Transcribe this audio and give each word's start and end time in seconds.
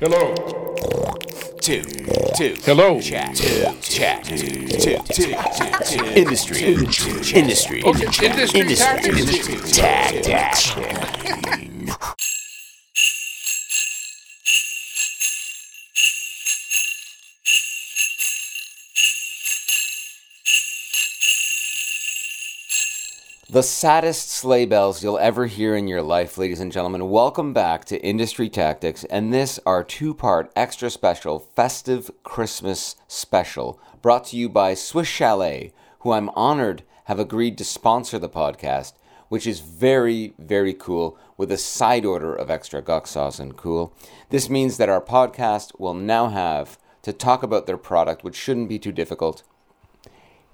Hello. 0.00 0.32
two, 1.60 1.82
two. 2.36 2.54
Hello. 2.62 3.00
Chat, 3.00 3.34
two, 3.34 3.64
chat, 3.82 4.22
two, 4.22 4.36
two, 4.36 4.96
two, 5.08 5.34
two. 5.82 6.04
Industry, 6.14 6.62
industry, 6.62 7.40
Industry 7.40 7.80
industry, 7.80 7.80
tactics. 7.82 9.18
industry, 9.18 9.56
tactics. 9.72 10.72
The 23.58 23.62
saddest 23.64 24.30
sleigh 24.30 24.66
bells 24.66 25.02
you'll 25.02 25.18
ever 25.18 25.46
hear 25.46 25.74
in 25.74 25.88
your 25.88 26.00
life, 26.00 26.38
ladies 26.38 26.60
and 26.60 26.70
gentlemen. 26.70 27.10
Welcome 27.10 27.52
back 27.52 27.84
to 27.86 28.00
Industry 28.00 28.48
Tactics 28.48 29.02
and 29.02 29.34
this 29.34 29.58
our 29.66 29.82
two-part 29.82 30.52
extra 30.54 30.88
special 30.90 31.40
festive 31.40 32.08
Christmas 32.22 32.94
special 33.08 33.80
brought 34.00 34.26
to 34.26 34.36
you 34.36 34.48
by 34.48 34.74
Swiss 34.74 35.08
Chalet, 35.08 35.72
who 36.02 36.12
I'm 36.12 36.30
honored 36.36 36.84
have 37.06 37.18
agreed 37.18 37.58
to 37.58 37.64
sponsor 37.64 38.16
the 38.16 38.28
podcast, 38.28 38.92
which 39.28 39.44
is 39.44 39.58
very 39.58 40.34
very 40.38 40.72
cool 40.72 41.18
with 41.36 41.50
a 41.50 41.58
side 41.58 42.04
order 42.04 42.32
of 42.32 42.52
extra 42.52 42.80
guck 42.80 43.08
sauce 43.08 43.40
and 43.40 43.56
cool. 43.56 43.92
This 44.28 44.48
means 44.48 44.76
that 44.76 44.88
our 44.88 45.02
podcast 45.02 45.80
will 45.80 45.94
now 45.94 46.28
have 46.28 46.78
to 47.02 47.12
talk 47.12 47.42
about 47.42 47.66
their 47.66 47.76
product, 47.76 48.22
which 48.22 48.36
shouldn't 48.36 48.68
be 48.68 48.78
too 48.78 48.92
difficult. 48.92 49.42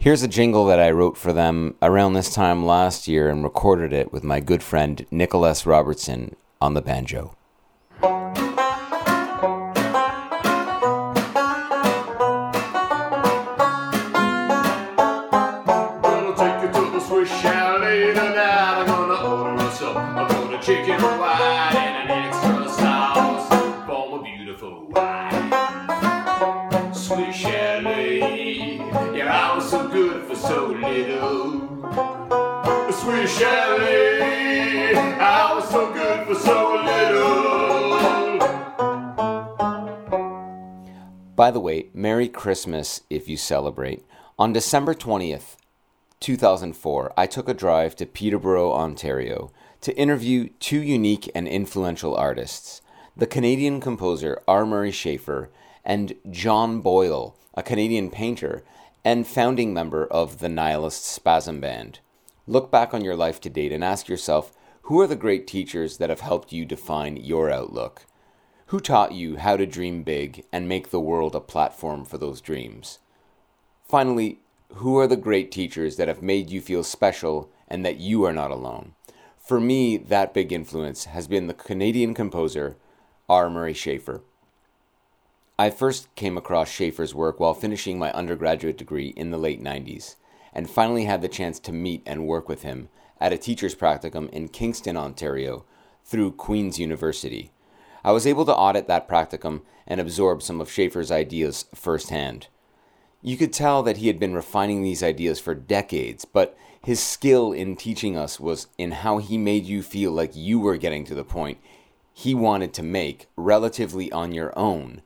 Here's 0.04 0.22
a 0.22 0.28
jingle 0.28 0.66
that 0.66 0.78
I 0.78 0.90
wrote 0.90 1.16
for 1.16 1.32
them 1.32 1.76
around 1.80 2.12
this 2.12 2.30
time 2.30 2.66
last 2.66 3.08
year 3.08 3.30
and 3.30 3.42
recorded 3.42 3.94
it 3.94 4.12
with 4.12 4.22
my 4.22 4.38
good 4.38 4.62
friend 4.62 5.06
Nicholas 5.10 5.64
Robertson 5.64 6.36
on 6.60 6.74
the 6.74 6.82
banjo. 6.82 7.34
Take 20.60 20.86
little. 30.94 31.60
Chalet, 33.26 34.94
I 34.94 35.54
was 35.54 35.68
so 35.68 35.92
good 35.92 36.26
for 36.26 36.34
so 36.34 36.74
little. 36.84 37.34
By 41.34 41.50
the 41.50 41.60
way, 41.60 41.88
Merry 41.92 42.28
Christmas 42.28 43.00
if 43.10 43.28
you 43.28 43.36
celebrate. 43.36 44.04
On 44.38 44.52
December 44.52 44.94
20th, 44.94 45.56
2004, 46.20 47.12
I 47.16 47.26
took 47.26 47.48
a 47.48 47.54
drive 47.54 47.96
to 47.96 48.06
Peterborough, 48.06 48.72
Ontario 48.72 49.50
to 49.80 49.96
interview 49.98 50.48
two 50.60 50.80
unique 50.80 51.30
and 51.34 51.48
influential 51.48 52.14
artists 52.14 52.80
the 53.16 53.26
Canadian 53.28 53.80
composer 53.80 54.40
R. 54.48 54.66
Murray 54.66 54.90
Schafer 54.90 55.48
and 55.84 56.14
John 56.30 56.80
Boyle, 56.80 57.36
a 57.54 57.62
Canadian 57.62 58.10
painter 58.10 58.64
and 59.04 59.26
founding 59.26 59.74
member 59.74 60.06
of 60.06 60.38
the 60.38 60.48
Nihilist 60.48 61.04
Spasm 61.04 61.60
Band. 61.60 62.00
Look 62.46 62.70
back 62.70 62.94
on 62.94 63.04
your 63.04 63.16
life 63.16 63.40
to 63.42 63.50
date 63.50 63.72
and 63.72 63.84
ask 63.84 64.08
yourself 64.08 64.52
who 64.82 65.00
are 65.00 65.06
the 65.06 65.16
great 65.16 65.46
teachers 65.46 65.96
that 65.96 66.10
have 66.10 66.20
helped 66.20 66.52
you 66.52 66.64
define 66.64 67.16
your 67.16 67.50
outlook? 67.50 68.06
Who 68.66 68.80
taught 68.80 69.12
you 69.12 69.36
how 69.36 69.56
to 69.56 69.66
dream 69.66 70.02
big 70.02 70.44
and 70.52 70.68
make 70.68 70.90
the 70.90 71.00
world 71.00 71.34
a 71.34 71.40
platform 71.40 72.04
for 72.04 72.18
those 72.18 72.40
dreams? 72.40 72.98
Finally, 73.86 74.40
who 74.74 74.98
are 74.98 75.06
the 75.06 75.16
great 75.16 75.50
teachers 75.50 75.96
that 75.96 76.08
have 76.08 76.22
made 76.22 76.50
you 76.50 76.60
feel 76.60 76.82
special 76.82 77.50
and 77.68 77.84
that 77.84 77.98
you 77.98 78.24
are 78.24 78.32
not 78.32 78.50
alone? 78.50 78.94
For 79.38 79.60
me, 79.60 79.96
that 79.96 80.34
big 80.34 80.52
influence 80.52 81.04
has 81.04 81.28
been 81.28 81.46
the 81.46 81.54
Canadian 81.54 82.14
composer 82.14 82.76
R. 83.28 83.48
Murray 83.48 83.74
Schafer. 83.74 84.22
I 85.56 85.70
first 85.70 86.12
came 86.16 86.36
across 86.36 86.68
Schafer's 86.68 87.14
work 87.14 87.38
while 87.38 87.54
finishing 87.54 87.96
my 87.96 88.10
undergraduate 88.10 88.76
degree 88.76 89.14
in 89.16 89.30
the 89.30 89.38
late 89.38 89.62
90s, 89.62 90.16
and 90.52 90.68
finally 90.68 91.04
had 91.04 91.22
the 91.22 91.28
chance 91.28 91.60
to 91.60 91.72
meet 91.72 92.02
and 92.04 92.26
work 92.26 92.48
with 92.48 92.62
him 92.62 92.88
at 93.20 93.32
a 93.32 93.38
teacher's 93.38 93.76
practicum 93.76 94.28
in 94.30 94.48
Kingston, 94.48 94.96
Ontario, 94.96 95.64
through 96.04 96.32
Queen's 96.32 96.80
University. 96.80 97.52
I 98.02 98.10
was 98.10 98.26
able 98.26 98.44
to 98.46 98.54
audit 98.54 98.88
that 98.88 99.08
practicum 99.08 99.62
and 99.86 100.00
absorb 100.00 100.42
some 100.42 100.60
of 100.60 100.68
Schafer's 100.68 101.12
ideas 101.12 101.66
firsthand. 101.72 102.48
You 103.22 103.36
could 103.36 103.52
tell 103.52 103.84
that 103.84 103.98
he 103.98 104.08
had 104.08 104.18
been 104.18 104.34
refining 104.34 104.82
these 104.82 105.04
ideas 105.04 105.38
for 105.38 105.54
decades, 105.54 106.24
but 106.24 106.58
his 106.82 107.00
skill 107.00 107.52
in 107.52 107.76
teaching 107.76 108.16
us 108.16 108.40
was 108.40 108.66
in 108.76 108.90
how 108.90 109.18
he 109.18 109.38
made 109.38 109.66
you 109.66 109.84
feel 109.84 110.10
like 110.10 110.34
you 110.34 110.58
were 110.58 110.76
getting 110.76 111.04
to 111.04 111.14
the 111.14 111.24
point 111.24 111.58
he 112.16 112.34
wanted 112.34 112.72
to 112.72 112.82
make 112.82 113.26
relatively 113.36 114.10
on 114.12 114.32
your 114.32 114.56
own, 114.56 115.02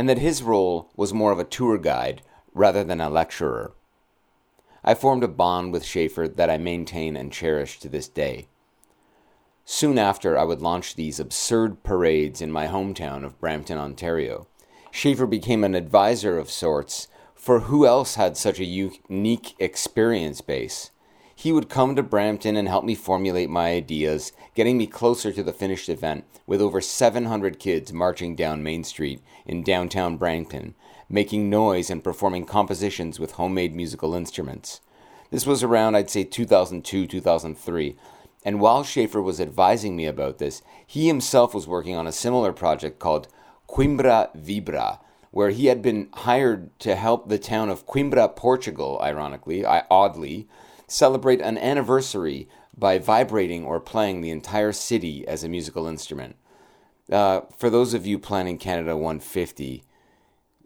and 0.00 0.08
that 0.08 0.16
his 0.16 0.42
role 0.42 0.88
was 0.96 1.12
more 1.12 1.30
of 1.30 1.38
a 1.38 1.44
tour 1.44 1.76
guide 1.76 2.22
rather 2.54 2.82
than 2.82 3.02
a 3.02 3.10
lecturer. 3.10 3.74
I 4.82 4.94
formed 4.94 5.22
a 5.22 5.28
bond 5.28 5.74
with 5.74 5.84
Schafer 5.84 6.26
that 6.36 6.48
I 6.48 6.56
maintain 6.56 7.16
and 7.16 7.30
cherish 7.30 7.78
to 7.80 7.88
this 7.90 8.08
day. 8.08 8.46
Soon 9.66 9.98
after, 9.98 10.38
I 10.38 10.44
would 10.44 10.62
launch 10.62 10.96
these 10.96 11.20
absurd 11.20 11.82
parades 11.82 12.40
in 12.40 12.50
my 12.50 12.66
hometown 12.66 13.26
of 13.26 13.38
Brampton, 13.38 13.76
Ontario. 13.76 14.46
Schafer 14.90 15.28
became 15.28 15.64
an 15.64 15.74
advisor 15.74 16.38
of 16.38 16.50
sorts 16.50 17.08
for 17.34 17.60
who 17.60 17.86
else 17.86 18.14
had 18.14 18.38
such 18.38 18.58
a 18.58 18.64
unique 18.64 19.54
experience 19.58 20.40
base. 20.40 20.92
He 21.40 21.52
would 21.52 21.70
come 21.70 21.96
to 21.96 22.02
Brampton 22.02 22.54
and 22.54 22.68
help 22.68 22.84
me 22.84 22.94
formulate 22.94 23.48
my 23.48 23.70
ideas, 23.70 24.32
getting 24.54 24.76
me 24.76 24.86
closer 24.86 25.32
to 25.32 25.42
the 25.42 25.54
finished 25.54 25.88
event 25.88 26.26
with 26.46 26.60
over 26.60 26.82
700 26.82 27.58
kids 27.58 27.94
marching 27.94 28.36
down 28.36 28.62
Main 28.62 28.84
Street 28.84 29.22
in 29.46 29.62
downtown 29.62 30.18
Brampton, 30.18 30.74
making 31.08 31.48
noise 31.48 31.88
and 31.88 32.04
performing 32.04 32.44
compositions 32.44 33.18
with 33.18 33.32
homemade 33.32 33.74
musical 33.74 34.14
instruments. 34.14 34.82
This 35.30 35.46
was 35.46 35.62
around, 35.62 35.94
I'd 35.94 36.10
say, 36.10 36.24
2002, 36.24 37.06
2003. 37.06 37.96
And 38.44 38.60
while 38.60 38.84
Schafer 38.84 39.24
was 39.24 39.40
advising 39.40 39.96
me 39.96 40.04
about 40.04 40.36
this, 40.36 40.60
he 40.86 41.06
himself 41.06 41.54
was 41.54 41.66
working 41.66 41.96
on 41.96 42.06
a 42.06 42.12
similar 42.12 42.52
project 42.52 42.98
called 42.98 43.28
Coimbra 43.66 44.28
Vibra, 44.36 44.98
where 45.30 45.48
he 45.48 45.68
had 45.68 45.80
been 45.80 46.10
hired 46.12 46.78
to 46.80 46.96
help 46.96 47.30
the 47.30 47.38
town 47.38 47.70
of 47.70 47.86
Coimbra, 47.86 48.36
Portugal, 48.36 49.00
ironically, 49.02 49.64
I, 49.64 49.84
oddly, 49.90 50.46
celebrate 50.90 51.40
an 51.40 51.56
anniversary 51.56 52.48
by 52.76 52.98
vibrating 52.98 53.64
or 53.64 53.78
playing 53.78 54.20
the 54.20 54.30
entire 54.30 54.72
city 54.72 55.26
as 55.26 55.44
a 55.44 55.48
musical 55.48 55.86
instrument. 55.86 56.36
Uh, 57.10 57.42
for 57.56 57.70
those 57.70 57.94
of 57.94 58.06
you 58.06 58.18
planning 58.18 58.58
Canada 58.58 58.96
150, 58.96 59.84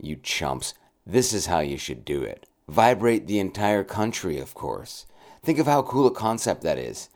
you 0.00 0.16
chumps, 0.16 0.74
this 1.06 1.32
is 1.32 1.46
how 1.46 1.60
you 1.60 1.76
should 1.76 2.04
do 2.04 2.22
it. 2.22 2.46
Vibrate 2.68 3.26
the 3.26 3.38
entire 3.38 3.84
country, 3.84 4.38
of 4.38 4.54
course. 4.54 5.06
Think 5.42 5.58
of 5.58 5.66
how 5.66 5.82
cool 5.82 6.06
a 6.06 6.10
concept 6.10 6.62
that 6.62 6.78
is. 6.78 7.10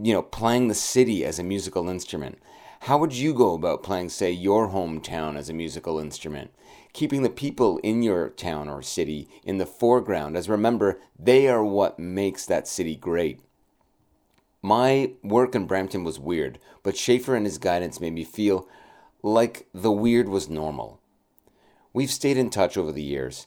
You 0.00 0.12
know, 0.12 0.22
playing 0.22 0.68
the 0.68 0.74
city 0.74 1.24
as 1.24 1.38
a 1.38 1.44
musical 1.44 1.88
instrument. 1.88 2.38
How 2.80 2.98
would 2.98 3.12
you 3.12 3.32
go 3.32 3.54
about 3.54 3.82
playing, 3.82 4.08
say, 4.08 4.32
your 4.32 4.68
hometown 4.68 5.36
as 5.36 5.48
a 5.48 5.54
musical 5.54 6.00
instrument? 6.00 6.50
Keeping 6.92 7.22
the 7.22 7.30
people 7.30 7.78
in 7.78 8.02
your 8.02 8.30
town 8.30 8.68
or 8.68 8.82
city 8.82 9.28
in 9.44 9.58
the 9.58 9.66
foreground, 9.66 10.36
as 10.36 10.48
remember, 10.48 11.00
they 11.18 11.48
are 11.48 11.64
what 11.64 11.98
makes 11.98 12.44
that 12.46 12.66
city 12.66 12.96
great. 12.96 13.40
My 14.62 15.12
work 15.22 15.54
in 15.54 15.66
Brampton 15.66 16.04
was 16.04 16.18
weird, 16.18 16.58
but 16.82 16.96
Schafer 16.96 17.36
and 17.36 17.46
his 17.46 17.58
guidance 17.58 18.00
made 18.00 18.12
me 18.12 18.24
feel 18.24 18.68
like 19.22 19.68
the 19.72 19.92
weird 19.92 20.28
was 20.28 20.50
normal. 20.50 21.00
We've 21.92 22.10
stayed 22.10 22.36
in 22.36 22.50
touch 22.50 22.76
over 22.76 22.92
the 22.92 23.02
years, 23.02 23.46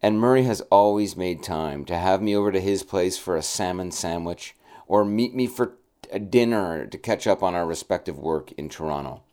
and 0.00 0.18
Murray 0.18 0.44
has 0.44 0.60
always 0.62 1.16
made 1.16 1.42
time 1.42 1.84
to 1.86 1.96
have 1.96 2.22
me 2.22 2.36
over 2.36 2.52
to 2.52 2.60
his 2.60 2.82
place 2.82 3.18
for 3.18 3.36
a 3.36 3.42
salmon 3.42 3.90
sandwich 3.90 4.54
or 4.86 5.04
meet 5.04 5.34
me 5.34 5.46
for 5.46 5.76
a 6.10 6.18
dinner 6.18 6.86
to 6.86 6.98
catch 6.98 7.26
up 7.26 7.42
on 7.42 7.54
our 7.54 7.66
respective 7.66 8.18
work 8.18 8.52
in 8.52 8.68
Toronto. 8.68 9.23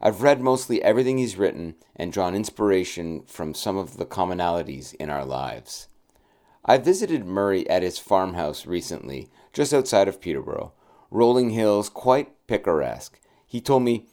I've 0.00 0.22
read 0.22 0.40
mostly 0.40 0.82
everything 0.82 1.18
he's 1.18 1.36
written 1.36 1.74
and 1.96 2.12
drawn 2.12 2.34
inspiration 2.34 3.22
from 3.26 3.54
some 3.54 3.76
of 3.76 3.96
the 3.96 4.06
commonalities 4.06 4.94
in 4.94 5.10
our 5.10 5.24
lives. 5.24 5.88
I 6.64 6.78
visited 6.78 7.24
Murray 7.24 7.68
at 7.68 7.82
his 7.82 7.98
farmhouse 7.98 8.66
recently, 8.66 9.28
just 9.52 9.74
outside 9.74 10.06
of 10.06 10.20
Peterborough. 10.20 10.72
Rolling 11.10 11.50
hills, 11.50 11.88
quite 11.88 12.46
picturesque. 12.46 13.18
He 13.46 13.60
told 13.60 13.82
me, 13.82 14.06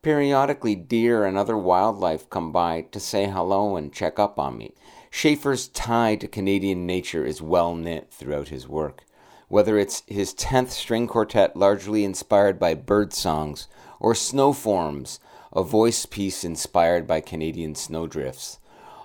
periodically 0.00 0.74
deer 0.74 1.24
and 1.24 1.36
other 1.36 1.56
wildlife 1.56 2.30
come 2.30 2.52
by 2.52 2.82
to 2.92 3.00
say 3.00 3.26
hello 3.26 3.76
and 3.76 3.92
check 3.92 4.18
up 4.18 4.38
on 4.38 4.56
me. 4.56 4.72
Schafer's 5.10 5.68
tie 5.68 6.14
to 6.16 6.28
Canadian 6.28 6.86
nature 6.86 7.26
is 7.26 7.42
well 7.42 7.74
knit 7.74 8.10
throughout 8.10 8.48
his 8.48 8.68
work. 8.68 9.04
whether 9.50 9.76
it's 9.76 10.04
his 10.06 10.32
10th 10.34 10.70
string 10.70 11.08
quartet 11.08 11.56
largely 11.56 12.04
inspired 12.04 12.56
by 12.56 12.72
bird 12.72 13.12
songs 13.12 13.66
or 14.00 14.14
snow 14.14 14.52
forms 14.52 15.20
a 15.52 15.62
voice 15.62 16.06
piece 16.06 16.42
inspired 16.42 17.06
by 17.06 17.20
Canadian 17.20 17.74
snowdrifts. 17.74 18.58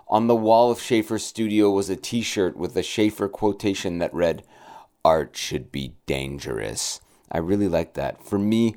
On 0.07 0.27
the 0.27 0.35
wall 0.35 0.71
of 0.71 0.79
Schafer's 0.79 1.25
studio 1.25 1.69
was 1.69 1.89
a 1.89 1.95
t 1.95 2.21
shirt 2.21 2.55
with 2.55 2.75
a 2.77 2.81
Schafer 2.81 3.31
quotation 3.31 3.97
that 3.99 4.13
read, 4.13 4.43
Art 5.03 5.35
should 5.35 5.71
be 5.71 5.95
dangerous. 6.05 7.01
I 7.31 7.39
really 7.39 7.67
like 7.67 7.95
that. 7.95 8.23
For 8.23 8.39
me, 8.39 8.75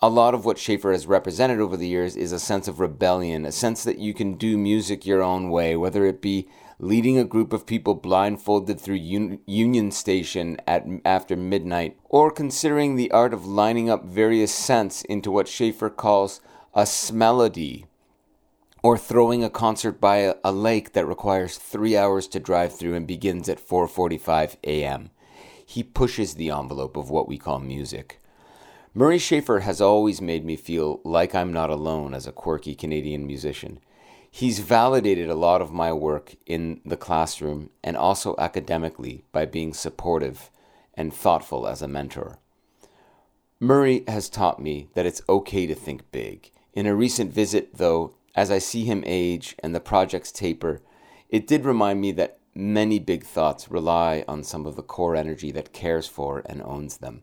a 0.00 0.10
lot 0.10 0.34
of 0.34 0.44
what 0.44 0.58
Schafer 0.58 0.92
has 0.92 1.06
represented 1.06 1.60
over 1.60 1.76
the 1.76 1.88
years 1.88 2.16
is 2.16 2.32
a 2.32 2.38
sense 2.38 2.68
of 2.68 2.80
rebellion, 2.80 3.46
a 3.46 3.52
sense 3.52 3.82
that 3.84 3.98
you 3.98 4.12
can 4.12 4.34
do 4.34 4.58
music 4.58 5.06
your 5.06 5.22
own 5.22 5.50
way, 5.50 5.76
whether 5.76 6.04
it 6.04 6.20
be 6.20 6.48
leading 6.78 7.18
a 7.18 7.24
group 7.24 7.52
of 7.52 7.66
people 7.66 7.94
blindfolded 7.94 8.78
through 8.78 8.96
Un- 8.96 9.38
Union 9.46 9.90
Station 9.90 10.58
at 10.66 10.86
after 11.04 11.36
midnight, 11.36 11.96
or 12.04 12.30
considering 12.30 12.96
the 12.96 13.10
art 13.10 13.32
of 13.32 13.46
lining 13.46 13.88
up 13.88 14.04
various 14.04 14.54
scents 14.54 15.02
into 15.02 15.30
what 15.30 15.46
Schafer 15.46 15.94
calls 15.94 16.40
a 16.74 16.82
smellody, 16.82 17.84
or 18.82 18.98
throwing 18.98 19.42
a 19.42 19.50
concert 19.50 20.00
by 20.00 20.18
a, 20.18 20.34
a 20.44 20.52
lake 20.52 20.92
that 20.92 21.06
requires 21.06 21.56
three 21.56 21.96
hours 21.96 22.28
to 22.28 22.38
drive 22.38 22.76
through 22.76 22.94
and 22.94 23.06
begins 23.06 23.48
at 23.48 23.58
4:45 23.58 24.56
a.m. 24.64 25.10
He 25.64 25.82
pushes 25.82 26.34
the 26.34 26.50
envelope 26.50 26.96
of 26.96 27.10
what 27.10 27.26
we 27.26 27.38
call 27.38 27.58
music. 27.58 28.20
Murray 28.94 29.18
Schafer 29.18 29.62
has 29.62 29.80
always 29.80 30.22
made 30.22 30.44
me 30.44 30.56
feel 30.56 31.00
like 31.04 31.34
I'm 31.34 31.52
not 31.52 31.68
alone 31.68 32.14
as 32.14 32.26
a 32.26 32.32
quirky 32.32 32.74
Canadian 32.74 33.26
musician. 33.26 33.80
He's 34.36 34.58
validated 34.58 35.30
a 35.30 35.34
lot 35.34 35.62
of 35.62 35.72
my 35.72 35.94
work 35.94 36.36
in 36.44 36.82
the 36.84 36.98
classroom 36.98 37.70
and 37.82 37.96
also 37.96 38.34
academically 38.38 39.24
by 39.32 39.46
being 39.46 39.72
supportive 39.72 40.50
and 40.92 41.10
thoughtful 41.10 41.66
as 41.66 41.80
a 41.80 41.88
mentor. 41.88 42.38
Murray 43.60 44.04
has 44.06 44.28
taught 44.28 44.60
me 44.60 44.88
that 44.92 45.06
it's 45.06 45.22
okay 45.26 45.66
to 45.66 45.74
think 45.74 46.10
big. 46.12 46.50
In 46.74 46.84
a 46.84 46.94
recent 46.94 47.32
visit, 47.32 47.78
though, 47.78 48.14
as 48.34 48.50
I 48.50 48.58
see 48.58 48.84
him 48.84 49.02
age 49.06 49.56
and 49.60 49.74
the 49.74 49.80
projects 49.80 50.30
taper, 50.30 50.82
it 51.30 51.46
did 51.46 51.64
remind 51.64 52.02
me 52.02 52.12
that 52.12 52.38
many 52.54 52.98
big 52.98 53.24
thoughts 53.24 53.70
rely 53.70 54.22
on 54.28 54.44
some 54.44 54.66
of 54.66 54.76
the 54.76 54.82
core 54.82 55.16
energy 55.16 55.50
that 55.52 55.72
cares 55.72 56.06
for 56.06 56.42
and 56.44 56.60
owns 56.60 56.98
them 56.98 57.22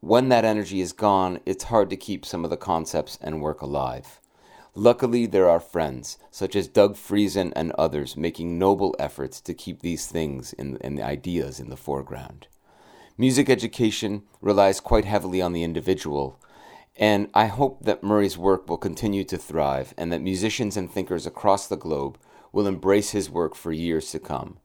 when 0.00 0.28
that 0.28 0.44
energy 0.44 0.80
is 0.80 0.92
gone, 0.92 1.40
it's 1.44 1.64
hard 1.64 1.90
to 1.90 1.96
keep 1.96 2.24
some 2.24 2.44
of 2.44 2.50
the 2.50 2.56
concepts 2.56 3.18
and 3.20 3.42
work 3.42 3.60
alive. 3.60 4.20
Luckily, 4.78 5.24
there 5.24 5.48
are 5.48 5.58
friends, 5.58 6.18
such 6.30 6.54
as 6.54 6.68
Doug 6.68 6.96
Friesen 6.96 7.50
and 7.56 7.72
others, 7.72 8.14
making 8.14 8.58
noble 8.58 8.94
efforts 8.98 9.40
to 9.40 9.54
keep 9.54 9.80
these 9.80 10.04
things 10.06 10.52
and 10.58 10.76
the 10.76 11.02
ideas 11.02 11.58
in 11.58 11.70
the 11.70 11.78
foreground. 11.78 12.46
Music 13.16 13.48
education 13.48 14.24
relies 14.42 14.78
quite 14.80 15.06
heavily 15.06 15.40
on 15.40 15.54
the 15.54 15.62
individual, 15.62 16.38
and 16.94 17.30
I 17.32 17.46
hope 17.46 17.84
that 17.84 18.02
Murray's 18.02 18.36
work 18.36 18.68
will 18.68 18.76
continue 18.76 19.24
to 19.24 19.38
thrive 19.38 19.94
and 19.96 20.12
that 20.12 20.20
musicians 20.20 20.76
and 20.76 20.90
thinkers 20.90 21.26
across 21.26 21.66
the 21.66 21.78
globe 21.78 22.18
will 22.52 22.66
embrace 22.66 23.12
his 23.12 23.30
work 23.30 23.54
for 23.54 23.72
years 23.72 24.10
to 24.10 24.18
come. 24.18 24.58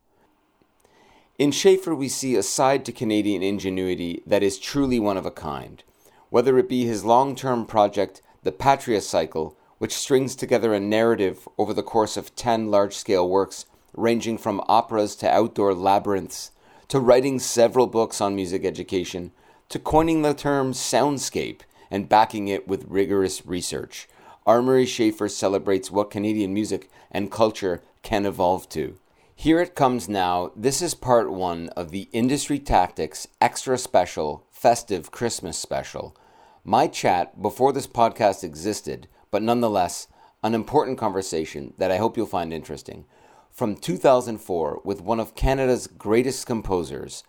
In 1.39 1.51
Schafer, 1.51 1.97
we 1.97 2.09
see 2.09 2.35
a 2.35 2.43
side 2.43 2.83
to 2.83 2.91
Canadian 2.91 3.41
ingenuity 3.41 4.21
that 4.27 4.43
is 4.43 4.59
truly 4.59 4.99
one 4.99 5.15
of 5.15 5.25
a 5.25 5.31
kind, 5.31 5.85
whether 6.29 6.57
it 6.57 6.67
be 6.67 6.83
his 6.83 7.05
long 7.05 7.33
term 7.33 7.65
project, 7.65 8.21
the 8.43 8.51
Patria 8.51 8.99
Cycle, 8.99 9.55
which 9.81 9.97
strings 9.97 10.35
together 10.35 10.75
a 10.75 10.79
narrative 10.79 11.47
over 11.57 11.73
the 11.73 11.81
course 11.81 12.15
of 12.15 12.35
10 12.35 12.69
large 12.69 12.93
scale 12.93 13.27
works 13.27 13.65
ranging 13.95 14.37
from 14.37 14.61
operas 14.67 15.15
to 15.15 15.27
outdoor 15.27 15.73
labyrinths, 15.73 16.51
to 16.87 16.99
writing 16.99 17.39
several 17.39 17.87
books 17.87 18.21
on 18.21 18.35
music 18.35 18.63
education, 18.63 19.31
to 19.69 19.79
coining 19.79 20.21
the 20.21 20.35
term 20.35 20.71
soundscape 20.71 21.61
and 21.89 22.07
backing 22.07 22.47
it 22.47 22.67
with 22.67 22.85
rigorous 22.87 23.43
research. 23.43 24.07
R. 24.45 24.61
Murray 24.61 24.85
Schafer 24.85 25.27
celebrates 25.27 25.89
what 25.89 26.11
Canadian 26.11 26.53
music 26.53 26.87
and 27.09 27.31
culture 27.31 27.81
can 28.03 28.27
evolve 28.27 28.69
to. 28.69 28.99
Here 29.35 29.59
it 29.59 29.73
comes 29.73 30.07
now. 30.07 30.51
This 30.55 30.83
is 30.83 30.93
part 30.93 31.31
one 31.31 31.69
of 31.69 31.89
the 31.89 32.07
Industry 32.11 32.59
Tactics 32.59 33.27
Extra 33.41 33.79
Special 33.79 34.45
Festive 34.51 35.09
Christmas 35.09 35.57
Special. 35.57 36.15
My 36.63 36.85
chat 36.85 37.41
before 37.41 37.73
this 37.73 37.87
podcast 37.87 38.43
existed, 38.43 39.07
but 39.31 39.41
nonetheless, 39.41 40.07
an 40.43 40.53
important 40.53 40.97
conversation 40.97 41.73
that 41.77 41.91
I 41.91 41.97
hope 41.97 42.17
you'll 42.17 42.25
find 42.25 42.53
interesting. 42.53 43.05
From 43.49 43.75
2004 43.75 44.81
with 44.83 45.01
one 45.01 45.19
of 45.19 45.35
Canada's 45.35 45.87
greatest 45.87 46.45
composers, 46.45 47.23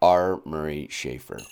R. 0.00 0.40
Murray 0.44 0.88
Schafer. 0.90 1.42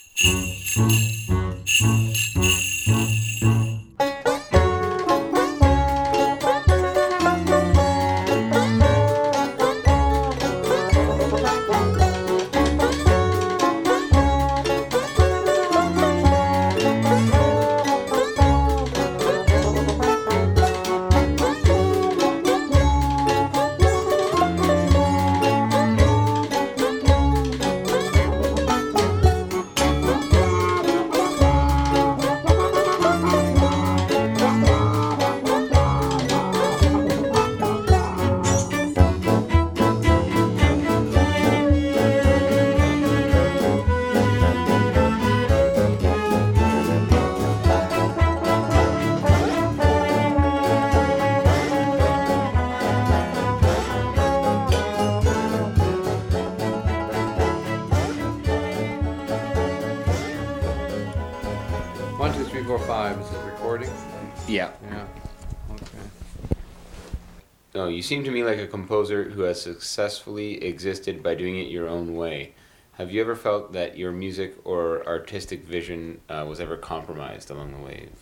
Seem 68.05 68.23
to 68.25 68.31
me 68.31 68.45
like 68.45 68.59
a 68.59 68.67
composer 68.67 69.31
who 69.31 69.43
has 69.43 69.61
successfully 69.61 70.63
existed 70.63 71.23
by 71.23 71.35
doing 71.35 71.59
it 71.59 71.69
your 71.69 71.89
own 71.89 72.15
way. 72.15 72.53
Have 72.93 73.11
you 73.11 73.21
ever 73.21 73.35
felt 73.35 73.73
that 73.73 73.99
your 73.99 74.13
music 74.13 74.55
or 74.65 75.05
artistic 75.07 75.65
vision 75.65 76.21
uh, 76.29 76.45
was 76.49 76.61
ever 76.61 76.77
compromised 76.77 77.51
along 77.51 77.73
the 77.73 77.85
way 77.85 78.09
of 78.13 78.19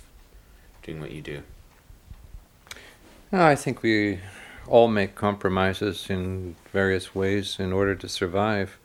doing 0.83 1.01
what 1.01 1.11
you 1.11 1.21
do? 1.21 1.43
No, 3.31 3.45
I 3.45 3.57
think 3.57 3.83
we 3.83 4.21
all 4.67 4.89
make 4.89 5.15
compromises 5.15 6.07
in 6.09 6.57
various 6.73 7.15
ways 7.15 7.59
in 7.59 7.73
order 7.73 7.95
to 7.97 8.09
survive. 8.09 8.79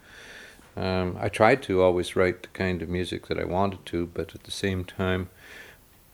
Um, 0.75 1.17
I 1.19 1.29
tried 1.29 1.63
to 1.63 1.81
always 1.81 2.15
write 2.15 2.41
the 2.41 2.49
kind 2.49 2.81
of 2.81 2.89
music 2.89 3.27
that 3.27 3.39
I 3.39 3.45
wanted 3.45 3.85
to, 3.87 4.07
but 4.07 4.35
at 4.35 4.43
the 4.43 4.51
same 4.51 4.83
time, 4.83 5.29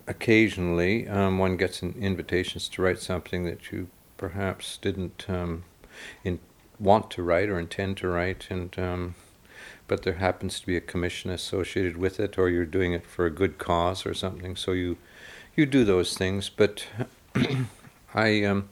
occasionally 0.08 1.08
um, 1.08 1.38
one 1.38 1.58
gets 1.58 1.82
in 1.82 1.94
invitations 2.00 2.68
to 2.70 2.82
write 2.82 3.00
something 3.00 3.46
that 3.46 3.72
you 3.72 3.88
perhaps 4.24 4.77
didn't 4.77 5.25
um, 5.27 5.65
in, 6.24 6.39
want 6.80 7.12
to 7.12 7.22
write 7.22 7.50
or 7.50 7.60
intend 7.60 7.98
to 7.98 8.08
write, 8.08 8.48
and 8.50 8.80
um, 8.80 9.15
but 9.86 10.03
there 10.03 10.13
happens 10.13 10.62
to 10.62 10.65
be 10.65 10.77
a 10.77 10.82
commission 10.82 11.30
associated 11.30 11.98
with 11.98 12.22
it, 12.22 12.38
or 12.38 12.48
you're 12.48 12.65
doing 12.65 12.94
it 12.94 13.06
for 13.06 13.25
a 13.25 13.30
good 13.30 13.58
cause 13.58 14.06
or 14.06 14.13
something. 14.13 14.56
So 14.56 14.72
you 14.72 14.98
you 15.58 15.65
do 15.65 15.84
those 15.84 16.18
things, 16.18 16.48
but 16.48 16.88
I 18.13 18.46
um, 18.46 18.70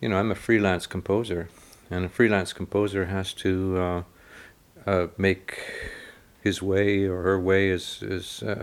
you 0.00 0.08
know 0.08 0.18
I'm 0.18 0.30
a 0.30 0.36
freelance 0.36 0.86
composer, 0.86 1.48
and 1.90 2.04
a 2.04 2.08
freelance 2.08 2.52
composer 2.52 3.06
has 3.06 3.34
to 3.34 3.76
uh, 3.76 4.02
uh, 4.86 5.06
make 5.18 5.58
his 6.44 6.62
way 6.62 7.06
or 7.06 7.22
her 7.22 7.40
way 7.40 7.70
is 7.70 7.98
is 8.02 8.40
uh, 8.44 8.62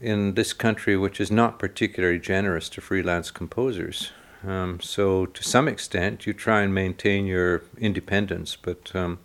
in 0.00 0.32
this 0.36 0.54
country, 0.54 0.96
which 0.96 1.20
is 1.20 1.30
not 1.30 1.58
particularly 1.58 2.18
generous 2.18 2.70
to 2.70 2.80
freelance 2.80 3.30
composers. 3.30 4.12
Um, 4.46 4.80
so 4.80 5.26
to 5.26 5.42
some 5.42 5.68
extent, 5.68 6.26
you 6.26 6.32
try 6.32 6.62
and 6.62 6.74
maintain 6.74 7.26
your 7.26 7.62
independence, 7.78 8.56
but 8.56 8.94
um, 8.94 9.18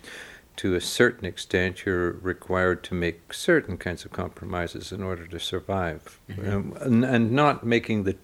to 0.57 0.75
a 0.75 0.81
certain 0.81 1.25
extent, 1.25 1.85
you're 1.85 2.11
required 2.13 2.83
to 2.85 2.93
make 2.93 3.33
certain 3.33 3.77
kinds 3.77 4.05
of 4.05 4.11
compromises 4.11 4.91
in 4.91 5.03
order 5.03 5.27
to 5.27 5.39
survive, 5.39 6.19
um, 6.45 6.77
and, 6.79 7.03
and 7.03 7.31
not 7.31 7.65
making 7.65 8.03
the 8.03 8.15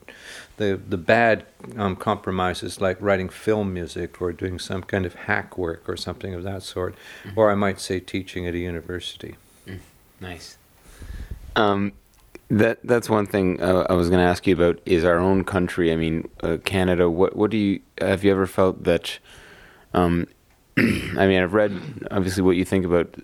the 0.58 0.80
the 0.88 0.98
bad 0.98 1.46
um, 1.78 1.96
compromises 1.96 2.80
like 2.80 2.98
writing 3.02 3.30
film 3.30 3.74
music 3.74 4.22
or 4.22 4.32
doing 4.32 4.60
some 4.60 4.84
kind 4.84 5.06
of 5.06 5.14
hack 5.16 5.58
work 5.58 5.88
or 5.90 5.98
something 5.98 6.34
of 6.34 6.44
that 6.44 6.64
sort, 6.64 6.96
or 7.36 7.52
I 7.52 7.56
might 7.56 7.80
say 7.80 8.00
teaching 8.00 8.48
at 8.48 8.54
a 8.54 8.60
university. 8.60 9.36
Nice. 10.22 10.58
Um, 11.56 11.94
That 12.52 12.80
that's 12.84 13.10
one 13.10 13.28
thing 13.28 13.62
uh, 13.62 13.88
I 13.90 13.94
was 13.94 14.10
going 14.10 14.20
to 14.20 14.30
ask 14.30 14.46
you 14.46 14.54
about 14.54 14.82
is 14.86 15.06
our 15.06 15.18
own 15.18 15.46
country. 15.46 15.90
I 15.90 15.96
mean, 15.96 16.28
uh, 16.44 16.58
Canada. 16.66 17.10
What 17.10 17.34
what 17.34 17.50
do 17.50 17.56
you 17.56 17.80
have 17.98 18.26
you 18.26 18.32
ever 18.32 18.46
felt 18.46 18.84
that? 18.84 19.20
Um, 19.94 20.28
I 20.78 21.28
mean, 21.28 21.42
I've 21.42 21.54
read 21.54 21.72
obviously 22.12 22.44
what 22.44 22.58
you 22.58 22.66
think 22.66 22.84
about 22.84 23.16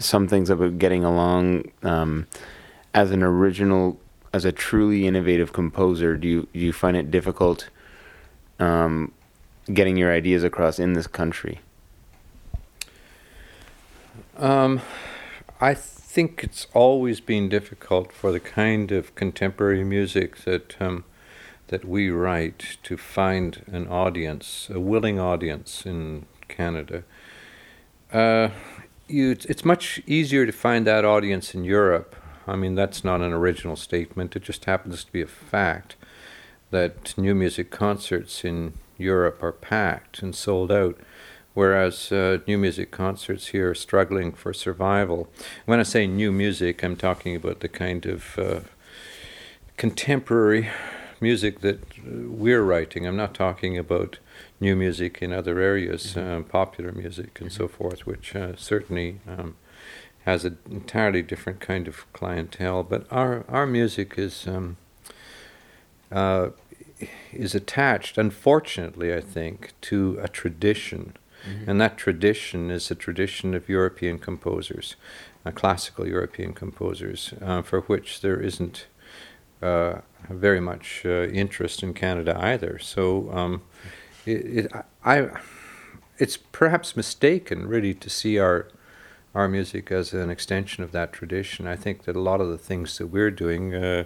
some 0.00 0.26
things 0.26 0.50
about 0.50 0.76
getting 0.76 1.04
along 1.04 1.70
um, 1.84 2.26
as 2.94 3.12
an 3.12 3.22
original, 3.22 4.00
as 4.32 4.44
a 4.44 4.50
truly 4.50 5.06
innovative 5.06 5.52
composer. 5.52 6.16
Do 6.16 6.26
you 6.26 6.48
do 6.52 6.58
you 6.58 6.72
find 6.72 6.96
it 6.96 7.12
difficult 7.12 7.68
um, 8.58 9.12
getting 9.72 9.96
your 9.96 10.12
ideas 10.12 10.42
across 10.42 10.80
in 10.80 10.94
this 10.94 11.06
country? 11.06 11.60
Um, 14.36 14.80
I 15.60 15.74
think 16.08 16.42
it's 16.42 16.66
always 16.72 17.20
been 17.20 17.50
difficult 17.50 18.12
for 18.12 18.32
the 18.32 18.40
kind 18.40 18.90
of 18.90 19.14
contemporary 19.14 19.84
music 19.84 20.38
that 20.44 20.80
um, 20.80 21.04
that 21.66 21.84
we 21.84 22.08
write 22.08 22.78
to 22.82 22.96
find 22.96 23.62
an 23.66 23.86
audience, 23.88 24.70
a 24.72 24.80
willing 24.80 25.20
audience 25.20 25.84
in 25.84 26.24
Canada. 26.48 27.04
Uh, 28.10 28.48
you, 29.06 29.32
it's 29.32 29.66
much 29.66 30.00
easier 30.06 30.46
to 30.46 30.52
find 30.52 30.86
that 30.86 31.04
audience 31.04 31.54
in 31.54 31.62
Europe. 31.62 32.16
I 32.46 32.56
mean, 32.56 32.74
that's 32.74 33.04
not 33.04 33.20
an 33.20 33.34
original 33.34 33.76
statement. 33.76 34.34
It 34.34 34.44
just 34.44 34.64
happens 34.64 35.04
to 35.04 35.12
be 35.12 35.20
a 35.20 35.26
fact 35.26 35.96
that 36.70 37.16
new 37.18 37.34
music 37.34 37.70
concerts 37.70 38.46
in 38.46 38.72
Europe 38.96 39.42
are 39.42 39.52
packed 39.52 40.22
and 40.22 40.34
sold 40.34 40.72
out 40.72 40.98
whereas 41.58 42.12
uh, 42.12 42.38
new 42.46 42.56
music 42.56 42.92
concerts 42.92 43.48
here 43.48 43.70
are 43.70 43.74
struggling 43.74 44.30
for 44.30 44.52
survival. 44.52 45.28
When 45.66 45.80
I 45.80 45.82
say 45.82 46.06
new 46.06 46.30
music, 46.30 46.84
I'm 46.84 46.94
talking 46.94 47.34
about 47.34 47.58
the 47.58 47.68
kind 47.68 48.06
of 48.06 48.38
uh, 48.38 48.60
contemporary 49.76 50.68
music 51.20 51.58
that 51.62 51.80
uh, 51.80 52.30
we're 52.44 52.62
writing. 52.62 53.08
I'm 53.08 53.16
not 53.16 53.34
talking 53.34 53.76
about 53.76 54.20
new 54.60 54.76
music 54.76 55.20
in 55.20 55.32
other 55.32 55.58
areas, 55.58 56.14
mm-hmm. 56.14 56.30
um, 56.30 56.44
popular 56.44 56.92
music 56.92 57.40
and 57.40 57.50
mm-hmm. 57.50 57.62
so 57.62 57.66
forth, 57.66 58.06
which 58.06 58.36
uh, 58.36 58.54
certainly 58.54 59.18
um, 59.26 59.56
has 60.26 60.44
an 60.44 60.58
entirely 60.70 61.22
different 61.22 61.58
kind 61.58 61.88
of 61.88 62.06
clientele. 62.12 62.84
But 62.84 63.04
our 63.10 63.44
our 63.48 63.66
music 63.66 64.14
is. 64.16 64.46
Um, 64.46 64.76
uh, 66.12 66.50
is 67.32 67.54
attached, 67.54 68.18
unfortunately, 68.18 69.14
I 69.14 69.20
think, 69.20 69.72
to 69.82 70.18
a 70.20 70.26
tradition 70.26 71.12
Mm-hmm. 71.46 71.70
And 71.70 71.80
that 71.80 71.96
tradition 71.96 72.70
is 72.70 72.90
a 72.90 72.94
tradition 72.94 73.54
of 73.54 73.68
European 73.68 74.18
composers, 74.18 74.96
uh, 75.44 75.50
classical 75.50 76.06
European 76.06 76.52
composers, 76.52 77.34
uh, 77.42 77.62
for 77.62 77.82
which 77.82 78.20
there 78.20 78.40
isn't 78.40 78.86
uh, 79.62 80.00
very 80.28 80.60
much 80.60 81.02
uh, 81.04 81.28
interest 81.28 81.82
in 81.82 81.94
Canada 81.94 82.36
either. 82.40 82.78
So 82.78 83.30
um, 83.32 83.62
it, 84.26 84.64
it, 84.64 84.72
I, 85.04 85.28
it's 86.18 86.36
perhaps 86.36 86.96
mistaken, 86.96 87.66
really, 87.66 87.94
to 87.94 88.10
see 88.10 88.38
our 88.38 88.68
our 89.34 89.46
music 89.46 89.92
as 89.92 90.14
an 90.14 90.30
extension 90.30 90.82
of 90.82 90.90
that 90.90 91.12
tradition. 91.12 91.66
I 91.66 91.76
think 91.76 92.04
that 92.04 92.16
a 92.16 92.20
lot 92.20 92.40
of 92.40 92.48
the 92.48 92.58
things 92.58 92.98
that 92.98 93.08
we're 93.08 93.30
doing 93.30 93.74
uh, 93.74 94.04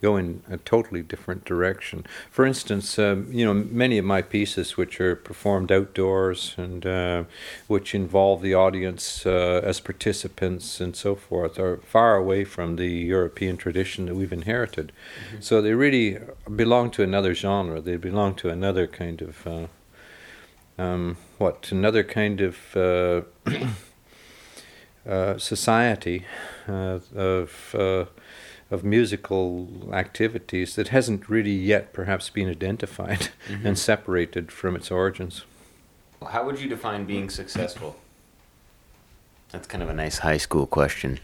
go 0.00 0.16
in 0.16 0.42
a 0.50 0.58
totally 0.58 1.02
different 1.02 1.44
direction. 1.44 2.04
For 2.30 2.44
instance, 2.44 2.98
um, 2.98 3.28
you 3.30 3.44
know, 3.46 3.54
many 3.54 3.98
of 3.98 4.04
my 4.04 4.22
pieces, 4.22 4.76
which 4.76 5.00
are 5.00 5.16
performed 5.16 5.72
outdoors 5.72 6.54
and 6.58 6.84
uh, 6.84 7.24
which 7.66 7.94
involve 7.94 8.42
the 8.42 8.54
audience 8.54 9.24
uh, 9.24 9.60
as 9.64 9.80
participants 9.80 10.80
and 10.80 10.94
so 10.94 11.14
forth, 11.14 11.58
are 11.58 11.78
far 11.78 12.16
away 12.16 12.44
from 12.44 12.76
the 12.76 12.88
European 12.88 13.56
tradition 13.56 14.06
that 14.06 14.14
we've 14.14 14.32
inherited. 14.32 14.92
Mm-hmm. 15.28 15.40
So 15.40 15.62
they 15.62 15.72
really 15.72 16.18
belong 16.54 16.90
to 16.92 17.02
another 17.02 17.34
genre. 17.34 17.80
They 17.80 17.96
belong 17.96 18.34
to 18.36 18.50
another 18.50 18.86
kind 18.86 19.22
of 19.22 19.46
uh, 19.46 19.66
um, 20.78 21.16
what? 21.38 21.72
Another 21.72 22.04
kind 22.04 22.40
of. 22.40 22.76
Uh, 22.76 23.22
uh, 25.08 25.38
society 25.38 26.24
uh, 26.68 26.98
of 27.14 27.74
of 28.70 28.82
musical 28.82 29.68
activities 29.92 30.74
that 30.74 30.88
hasn't 30.88 31.28
really 31.28 31.54
yet 31.54 31.92
perhaps 31.92 32.30
been 32.30 32.48
identified 32.48 33.28
mm-hmm. 33.48 33.66
and 33.66 33.78
separated 33.78 34.50
from 34.50 34.74
its 34.74 34.90
origins. 34.90 35.44
How 36.26 36.44
would 36.44 36.60
you 36.60 36.68
define 36.68 37.04
being 37.04 37.30
successful? 37.30 37.96
That's 39.52 39.68
kind 39.68 39.82
of 39.82 39.88
a 39.88 39.94
nice 39.94 40.18
high 40.18 40.38
school 40.38 40.66
question. 40.66 41.20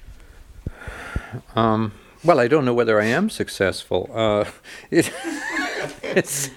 Um, 1.57 1.93
well, 2.23 2.39
I 2.39 2.47
don't 2.47 2.65
know 2.65 2.75
whether 2.75 3.01
I 3.01 3.07
am 3.07 3.29
successful. 3.29 4.09
Uh, 4.15 4.45
it, 4.91 5.13
it's 6.03 6.51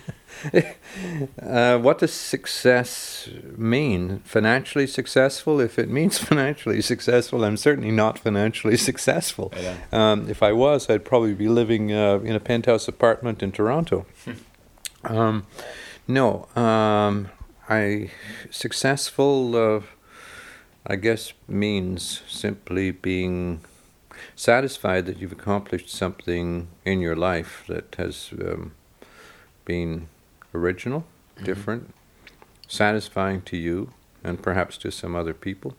uh, 1.42 1.78
what 1.78 2.00
does 2.00 2.14
success 2.14 3.30
mean? 3.58 4.20
Financially 4.20 4.88
successful? 4.88 5.60
If 5.60 5.80
it 5.80 5.90
means 5.90 6.18
financially 6.32 6.82
successful, 6.82 7.44
I'm 7.44 7.58
certainly 7.58 7.92
not 7.92 8.20
financially 8.20 8.78
successful. 8.90 9.54
Yeah. 9.56 9.78
Um, 9.92 10.30
if 10.30 10.44
I 10.44 10.52
was, 10.52 10.90
I'd 10.90 11.06
probably 11.06 11.34
be 11.34 11.48
living 11.48 11.92
uh, 11.92 12.20
in 12.20 12.36
a 12.36 12.40
penthouse 12.40 12.88
apartment 12.88 13.42
in 13.42 13.52
Toronto. 13.52 14.06
um, 15.04 15.46
no, 16.08 16.48
um, 16.56 17.30
I 17.70 18.12
successful. 18.52 19.56
Uh, 19.56 19.82
I 20.88 20.98
guess 20.98 21.34
means 21.48 22.22
simply 22.28 22.92
being 22.92 23.62
satisfied 24.36 25.08
that 25.08 25.18
you've 25.18 25.32
accomplished 25.32 25.90
something 25.90 26.68
in 26.86 27.02
your 27.02 27.16
life 27.16 27.64
that 27.68 27.96
has 27.98 28.30
um, 28.40 28.74
been 29.66 30.08
original, 30.56 31.02
mm-hmm. 31.02 31.46
different, 31.46 31.94
satisfying 32.68 33.42
to 33.44 33.58
you 33.58 33.92
and 34.24 34.42
perhaps 34.42 34.78
to 34.78 34.92
some 34.92 35.16
other 35.16 35.34
people. 35.34 35.76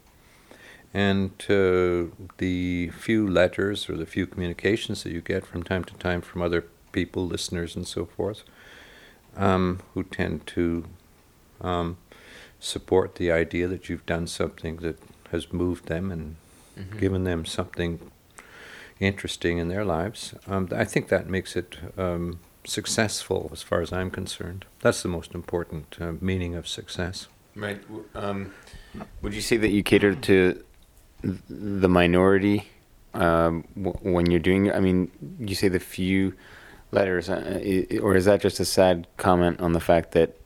And 0.94 1.32
uh, 1.50 2.04
the 2.38 2.90
few 2.90 3.28
letters 3.28 3.88
or 3.90 3.96
the 3.96 4.06
few 4.06 4.26
communications 4.26 5.02
that 5.02 5.12
you 5.12 5.20
get 5.20 5.44
from 5.44 5.62
time 5.62 5.84
to 5.84 5.94
time 5.94 6.22
from 6.22 6.42
other 6.42 6.64
people, 6.92 7.26
listeners, 7.26 7.76
and 7.76 7.86
so 7.86 8.06
forth, 8.06 8.44
um, 9.36 9.80
who 9.92 10.04
tend 10.04 10.46
to 10.46 10.86
um, 11.60 11.98
support 12.60 13.16
the 13.16 13.30
idea 13.30 13.68
that 13.68 13.88
you've 13.88 14.06
done 14.06 14.26
something 14.26 14.76
that 14.76 14.98
has 15.32 15.52
moved 15.52 15.86
them 15.86 16.10
and 16.10 16.36
mm-hmm. 16.78 16.98
given 16.98 17.24
them 17.24 17.44
something 17.44 18.10
interesting 19.00 19.58
in 19.58 19.68
their 19.68 19.84
lives. 19.84 20.34
Um, 20.46 20.68
I 20.72 20.84
think 20.84 21.08
that 21.08 21.28
makes 21.28 21.56
it 21.56 21.76
um, 21.98 22.38
successful 22.66 23.50
as 23.52 23.62
far 23.62 23.80
as 23.80 23.92
I'm 23.92 24.10
concerned. 24.10 24.64
That's 24.80 25.02
the 25.02 25.08
most 25.08 25.34
important 25.34 25.96
uh, 26.00 26.12
meaning 26.20 26.54
of 26.54 26.68
success. 26.68 27.28
Right. 27.54 27.80
Um, 28.14 28.52
would 29.22 29.34
you 29.34 29.40
say 29.40 29.56
that 29.56 29.70
you 29.70 29.82
cater 29.82 30.14
to 30.14 30.62
the 31.22 31.88
minority 31.88 32.68
um, 33.14 33.64
w- 33.74 33.96
when 34.02 34.30
you're 34.30 34.40
doing? 34.40 34.70
I 34.72 34.80
mean, 34.80 35.10
you 35.38 35.54
say 35.54 35.68
the 35.68 35.80
few 35.80 36.34
letters, 36.92 37.28
uh, 37.28 37.60
or 38.02 38.14
is 38.14 38.26
that 38.26 38.40
just 38.40 38.60
a 38.60 38.64
sad 38.64 39.06
comment 39.16 39.60
on 39.60 39.72
the 39.72 39.80
fact 39.80 40.12
that? 40.12 40.36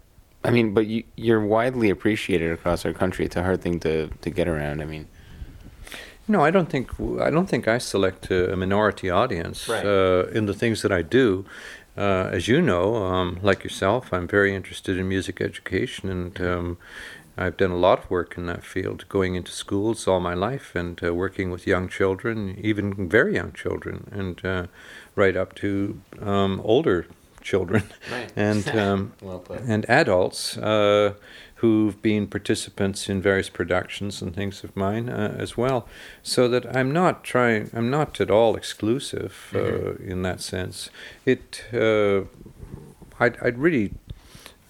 I 0.42 0.50
mean, 0.50 0.72
but 0.72 0.86
you, 0.86 1.04
you're 1.16 1.44
widely 1.44 1.90
appreciated 1.90 2.50
across 2.52 2.86
our 2.86 2.94
country. 2.94 3.26
It's 3.26 3.36
a 3.36 3.42
hard 3.42 3.60
thing 3.60 3.78
to, 3.80 4.08
to 4.08 4.30
get 4.30 4.48
around. 4.48 4.80
I 4.80 4.84
mean. 4.84 5.08
No, 6.28 6.44
I 6.44 6.52
don't 6.52 6.68
think 6.70 6.92
I 7.20 7.28
don't 7.28 7.48
think 7.48 7.66
I 7.66 7.78
select 7.78 8.30
a, 8.30 8.56
minority 8.56 9.10
audience 9.10 9.68
right. 9.68 9.84
uh, 9.84 10.26
in 10.32 10.46
the 10.46 10.54
things 10.54 10.82
that 10.82 10.92
I 10.92 11.02
do. 11.02 11.44
Uh, 11.96 12.28
as 12.32 12.48
you 12.48 12.62
know, 12.62 12.96
um, 12.96 13.38
like 13.42 13.64
yourself, 13.64 14.12
I'm 14.12 14.28
very 14.28 14.54
interested 14.54 14.96
in 14.96 15.08
music 15.08 15.40
education, 15.40 16.08
and 16.08 16.40
um, 16.40 16.78
I've 17.36 17.56
done 17.56 17.70
a 17.70 17.76
lot 17.76 18.04
of 18.04 18.10
work 18.10 18.36
in 18.36 18.46
that 18.46 18.64
field, 18.64 19.08
going 19.08 19.34
into 19.34 19.50
schools 19.50 20.06
all 20.06 20.20
my 20.20 20.34
life 20.34 20.74
and 20.74 21.02
uh, 21.02 21.14
working 21.14 21.50
with 21.50 21.66
young 21.66 21.88
children, 21.88 22.58
even 22.62 23.08
very 23.08 23.34
young 23.34 23.52
children, 23.52 24.08
and 24.12 24.44
uh, 24.44 24.66
right 25.14 25.36
up 25.36 25.54
to 25.56 26.00
um, 26.20 26.60
older 26.64 27.06
children. 27.40 27.84
Right. 28.10 28.32
and 28.36 28.68
um, 28.76 29.12
well 29.20 29.44
and 29.66 29.88
adults. 29.88 30.56
Uh, 30.56 31.14
who've 31.60 32.00
been 32.00 32.26
participants 32.26 33.08
in 33.10 33.20
various 33.20 33.50
productions 33.50 34.22
and 34.22 34.34
things 34.34 34.64
of 34.64 34.74
mine 34.74 35.10
uh, 35.10 35.36
as 35.38 35.58
well. 35.58 35.86
So 36.22 36.48
that 36.48 36.74
I'm 36.74 36.90
not 36.90 37.22
trying, 37.22 37.70
I'm 37.74 37.90
not 37.90 38.18
at 38.18 38.30
all 38.30 38.56
exclusive 38.56 39.50
uh, 39.54 39.58
mm-hmm. 39.58 40.10
in 40.10 40.22
that 40.22 40.40
sense. 40.40 40.88
It, 41.26 41.64
uh, 41.74 42.22
I'd, 43.18 43.36
I'd 43.42 43.58
really, 43.58 43.92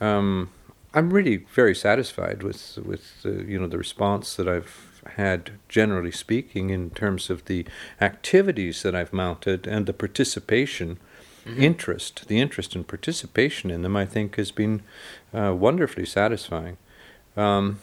um, 0.01 0.51
I'm 0.93 1.13
really 1.13 1.47
very 1.55 1.77
satisfied 1.77 2.43
with 2.43 2.79
with 2.85 3.25
you 3.25 3.61
know 3.61 3.69
the 3.69 3.79
response 3.79 4.35
that 4.35 4.49
I've 4.49 5.03
had 5.17 5.53
generally 5.69 6.11
speaking 6.11 6.71
in 6.71 6.91
terms 6.91 7.31
of 7.31 7.45
the 7.45 7.65
activities 8.01 8.83
that 8.83 8.95
I've 8.97 9.13
mounted 9.13 9.69
and 9.69 9.87
the 9.87 9.93
participation. 9.93 10.99
Mm-hmm. 11.45 11.63
interest, 11.63 12.29
the 12.29 12.39
interest 12.39 12.75
and 12.75 12.87
participation 12.87 13.71
in 13.71 13.81
them, 13.81 13.97
I 13.97 14.05
think, 14.05 14.37
has 14.37 14.51
been 14.51 14.83
uh, 15.33 15.55
wonderfully 15.57 16.05
satisfying. 16.05 16.77
Um, 17.35 17.81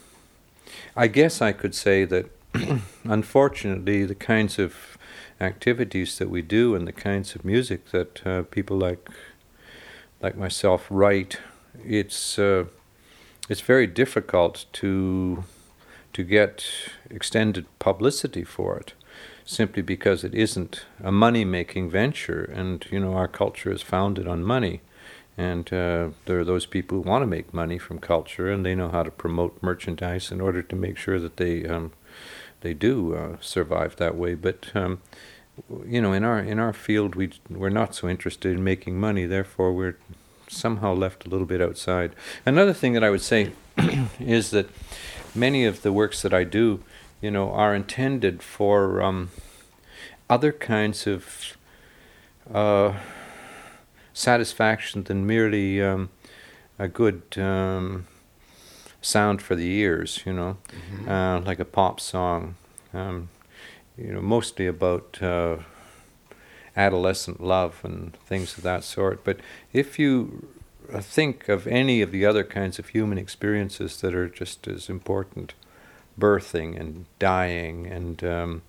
I 0.95 1.07
guess 1.07 1.41
I 1.41 1.53
could 1.53 1.73
say 1.73 2.05
that, 2.05 2.29
unfortunately, 3.03 4.05
the 4.05 4.15
kinds 4.15 4.59
of 4.59 4.97
activities 5.41 6.19
that 6.19 6.29
we 6.29 6.43
do 6.43 6.75
and 6.75 6.87
the 6.87 6.91
kinds 6.91 7.35
of 7.35 7.43
music 7.43 7.89
that 7.89 8.25
uh, 8.27 8.43
people 8.43 8.77
like 8.77 9.09
like 10.21 10.35
myself 10.35 10.87
write, 10.89 11.39
it's 11.83 12.37
uh, 12.37 12.65
it's 13.49 13.61
very 13.61 13.87
difficult 13.87 14.65
to 14.73 15.43
to 16.13 16.23
get 16.23 16.63
extended 17.09 17.65
publicity 17.79 18.43
for 18.43 18.77
it 18.77 18.93
simply 19.47 19.81
because 19.81 20.25
it 20.25 20.35
isn't 20.35 20.85
a 21.01 21.11
money 21.11 21.45
making 21.45 21.89
venture 21.89 22.43
and 22.43 22.85
you 22.91 22.99
know 22.99 23.13
our 23.13 23.29
culture 23.29 23.71
is 23.71 23.81
founded 23.81 24.27
on 24.27 24.43
money. 24.43 24.81
And 25.39 25.71
uh, 25.71 26.09
there 26.25 26.39
are 26.39 26.43
those 26.43 26.65
people 26.65 26.97
who 26.97 27.09
want 27.09 27.21
to 27.21 27.27
make 27.27 27.53
money 27.53 27.77
from 27.77 27.99
culture 27.99 28.51
and 28.51 28.65
they 28.65 28.75
know 28.75 28.89
how 28.89 29.03
to 29.03 29.11
promote 29.11 29.61
merchandise 29.61 30.31
in 30.31 30.41
order 30.41 30.63
to 30.63 30.75
make 30.75 30.97
sure 30.97 31.19
that 31.19 31.37
they 31.37 31.65
um, 31.65 31.93
they 32.61 32.73
do 32.73 33.15
uh, 33.15 33.37
survive 33.39 33.95
that 33.95 34.15
way. 34.15 34.35
But 34.35 34.67
um, 34.75 35.01
you 35.85 36.01
know 36.01 36.11
in 36.11 36.23
our 36.25 36.39
in 36.39 36.59
our 36.59 36.73
field 36.73 37.15
we 37.15 37.31
we're 37.49 37.69
not 37.69 37.95
so 37.95 38.09
interested 38.09 38.53
in 38.55 38.63
making 38.63 38.99
money 38.99 39.25
therefore 39.25 39.73
we're 39.73 39.97
somehow 40.49 40.93
left 40.93 41.25
a 41.25 41.29
little 41.29 41.47
bit 41.47 41.61
outside. 41.61 42.13
Another 42.45 42.73
thing 42.73 42.93
that 42.93 43.03
I 43.03 43.09
would 43.09 43.21
say 43.21 43.53
is 44.19 44.51
that 44.51 44.69
many 45.33 45.63
of 45.63 45.83
the 45.83 45.93
works 45.93 46.21
that 46.21 46.33
I 46.33 46.43
do 46.43 46.83
you 47.21 47.31
know, 47.31 47.51
are 47.51 47.73
intended 47.73 48.43
for 48.43 49.01
um, 49.01 49.29
other 50.29 50.51
kinds 50.51 51.07
of 51.07 51.57
uh, 52.53 52.93
satisfaction 54.13 55.03
than 55.03 55.25
merely 55.25 55.81
um, 55.81 56.09
a 56.77 56.87
good 56.87 57.23
um, 57.37 58.07
sound 59.01 59.41
for 59.41 59.55
the 59.55 59.67
ears, 59.67 60.21
you 60.25 60.33
know, 60.33 60.57
mm-hmm. 60.69 61.09
uh, 61.09 61.39
like 61.41 61.59
a 61.59 61.65
pop 61.65 61.99
song, 61.99 62.55
um, 62.93 63.29
you 63.97 64.13
know, 64.13 64.21
mostly 64.21 64.67
about 64.67 65.21
uh, 65.21 65.57
adolescent 66.75 67.41
love 67.41 67.81
and 67.83 68.15
things 68.25 68.57
of 68.57 68.63
that 68.63 68.83
sort. 68.83 69.23
But 69.23 69.39
if 69.73 69.97
you 69.97 70.47
think 70.99 71.49
of 71.49 71.67
any 71.67 72.01
of 72.01 72.11
the 72.11 72.25
other 72.25 72.43
kinds 72.43 72.79
of 72.79 72.89
human 72.89 73.17
experiences 73.17 73.99
that 74.01 74.13
are 74.13 74.29
just 74.29 74.67
as 74.67 74.89
important, 74.89 75.53
birthing 76.19 76.79
and 76.79 77.05
dying 77.19 77.85
and 77.87 78.23
um, 78.23 78.61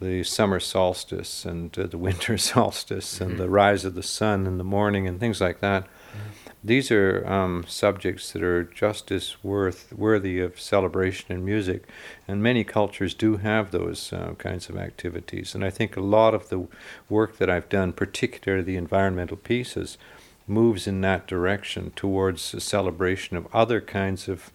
the 0.00 0.22
summer 0.22 0.60
solstice 0.60 1.44
and 1.44 1.76
uh, 1.78 1.86
the 1.86 1.98
winter 2.08 2.36
solstice 2.38 3.14
mm-hmm. 3.14 3.30
and 3.30 3.40
the 3.40 3.48
rise 3.48 3.84
of 3.84 3.94
the 3.94 4.02
sun 4.02 4.46
in 4.46 4.58
the 4.58 4.64
morning 4.64 5.06
and 5.06 5.20
things 5.20 5.40
like 5.40 5.60
that. 5.60 5.84
Mm-hmm. 5.84 6.44
These 6.66 6.90
are 6.90 7.26
um, 7.26 7.66
subjects 7.68 8.32
that 8.32 8.42
are 8.42 8.64
just 8.64 9.12
as 9.12 9.36
worth 9.42 9.92
worthy 9.92 10.40
of 10.40 10.58
celebration 10.58 11.30
in 11.30 11.44
music, 11.44 11.86
and 12.26 12.42
many 12.42 12.64
cultures 12.64 13.12
do 13.12 13.36
have 13.36 13.70
those 13.70 14.14
uh, 14.14 14.32
kinds 14.38 14.70
of 14.70 14.76
activities. 14.78 15.54
And 15.54 15.62
I 15.62 15.68
think 15.68 15.94
a 15.94 16.00
lot 16.00 16.32
of 16.32 16.48
the 16.48 16.66
work 17.10 17.36
that 17.36 17.50
I've 17.50 17.68
done, 17.68 17.92
particularly 17.92 18.64
the 18.64 18.76
environmental 18.76 19.36
pieces, 19.36 19.98
moves 20.46 20.86
in 20.86 21.02
that 21.02 21.26
direction 21.26 21.90
towards 21.96 22.54
a 22.54 22.60
celebration 22.60 23.36
of 23.36 23.46
other 23.54 23.82
kinds 23.82 24.26
of 24.26 24.50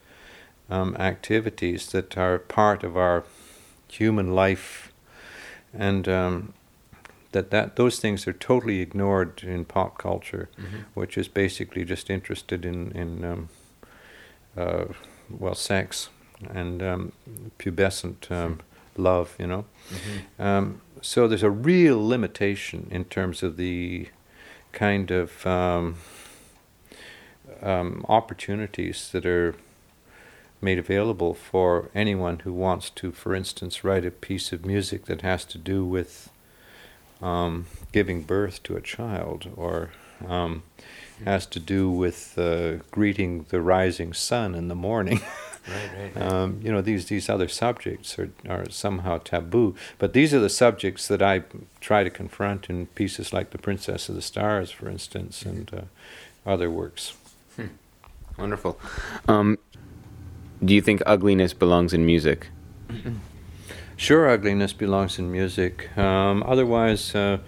um, 0.69 0.95
activities 0.97 1.87
that 1.87 2.17
are 2.17 2.39
part 2.39 2.83
of 2.83 2.95
our 2.95 3.23
human 3.87 4.33
life, 4.35 4.91
and 5.73 6.07
um, 6.07 6.53
that, 7.31 7.51
that 7.51 7.75
those 7.75 7.99
things 7.99 8.27
are 8.27 8.33
totally 8.33 8.79
ignored 8.79 9.43
in 9.43 9.65
pop 9.65 9.97
culture, 9.97 10.49
mm-hmm. 10.59 10.77
which 10.93 11.17
is 11.17 11.27
basically 11.27 11.85
just 11.85 12.09
interested 12.09 12.65
in 12.65 12.91
in 12.91 13.23
um, 13.23 13.49
uh, 14.57 14.85
well 15.29 15.55
sex 15.55 16.09
and 16.49 16.81
um, 16.81 17.11
pubescent 17.57 18.31
um, 18.31 18.59
love, 18.95 19.35
you 19.39 19.47
know. 19.47 19.65
Mm-hmm. 19.89 20.41
Um, 20.41 20.81
so 21.01 21.27
there's 21.27 21.43
a 21.43 21.49
real 21.49 22.05
limitation 22.05 22.87
in 22.91 23.05
terms 23.05 23.43
of 23.43 23.57
the 23.57 24.09
kind 24.71 25.11
of 25.11 25.45
um, 25.45 25.95
opportunities 28.07 29.09
that 29.11 29.25
are 29.25 29.55
made 30.61 30.77
available 30.77 31.33
for 31.33 31.89
anyone 31.95 32.39
who 32.39 32.53
wants 32.53 32.89
to, 32.89 33.11
for 33.11 33.33
instance, 33.33 33.83
write 33.83 34.05
a 34.05 34.11
piece 34.11 34.51
of 34.51 34.65
music 34.65 35.05
that 35.05 35.21
has 35.21 35.45
to 35.45 35.57
do 35.57 35.85
with 35.85 36.29
um, 37.21 37.65
giving 37.91 38.23
birth 38.23 38.61
to 38.63 38.75
a 38.75 38.81
child 38.81 39.49
or 39.55 39.91
um, 40.27 40.63
has 41.25 41.45
to 41.45 41.59
do 41.59 41.89
with 41.89 42.37
uh, 42.37 42.77
greeting 42.91 43.45
the 43.49 43.61
rising 43.61 44.13
sun 44.13 44.55
in 44.55 44.67
the 44.67 44.75
morning. 44.75 45.21
right, 45.67 45.89
right, 45.97 46.15
right. 46.15 46.25
Um, 46.29 46.59
you 46.63 46.71
know, 46.71 46.81
these, 46.81 47.05
these 47.05 47.29
other 47.29 47.47
subjects 47.47 48.17
are, 48.17 48.31
are 48.47 48.69
somehow 48.69 49.17
taboo, 49.17 49.75
but 49.97 50.13
these 50.13 50.33
are 50.33 50.39
the 50.39 50.49
subjects 50.49 51.07
that 51.07 51.21
I 51.21 51.43
try 51.79 52.03
to 52.03 52.09
confront 52.09 52.69
in 52.69 52.87
pieces 52.87 53.33
like 53.33 53.51
The 53.51 53.57
Princess 53.57 54.09
of 54.09 54.15
the 54.15 54.21
Stars, 54.21 54.71
for 54.71 54.89
instance, 54.89 55.43
and 55.43 55.71
uh, 55.73 55.81
other 56.49 56.69
works. 56.69 57.13
Hmm. 57.55 57.67
Wonderful. 58.37 58.79
Do 60.63 60.73
you 60.73 60.81
think 60.81 61.01
ugliness 61.05 61.53
belongs 61.53 61.93
in 61.93 62.05
music? 62.05 62.47
Sure, 63.99 64.29
ugliness 64.29 64.71
belongs 64.71 65.19
in 65.19 65.29
music. 65.29 65.89
Um, 65.97 66.41
otherwise, 66.47 67.13
uh, 67.13 67.39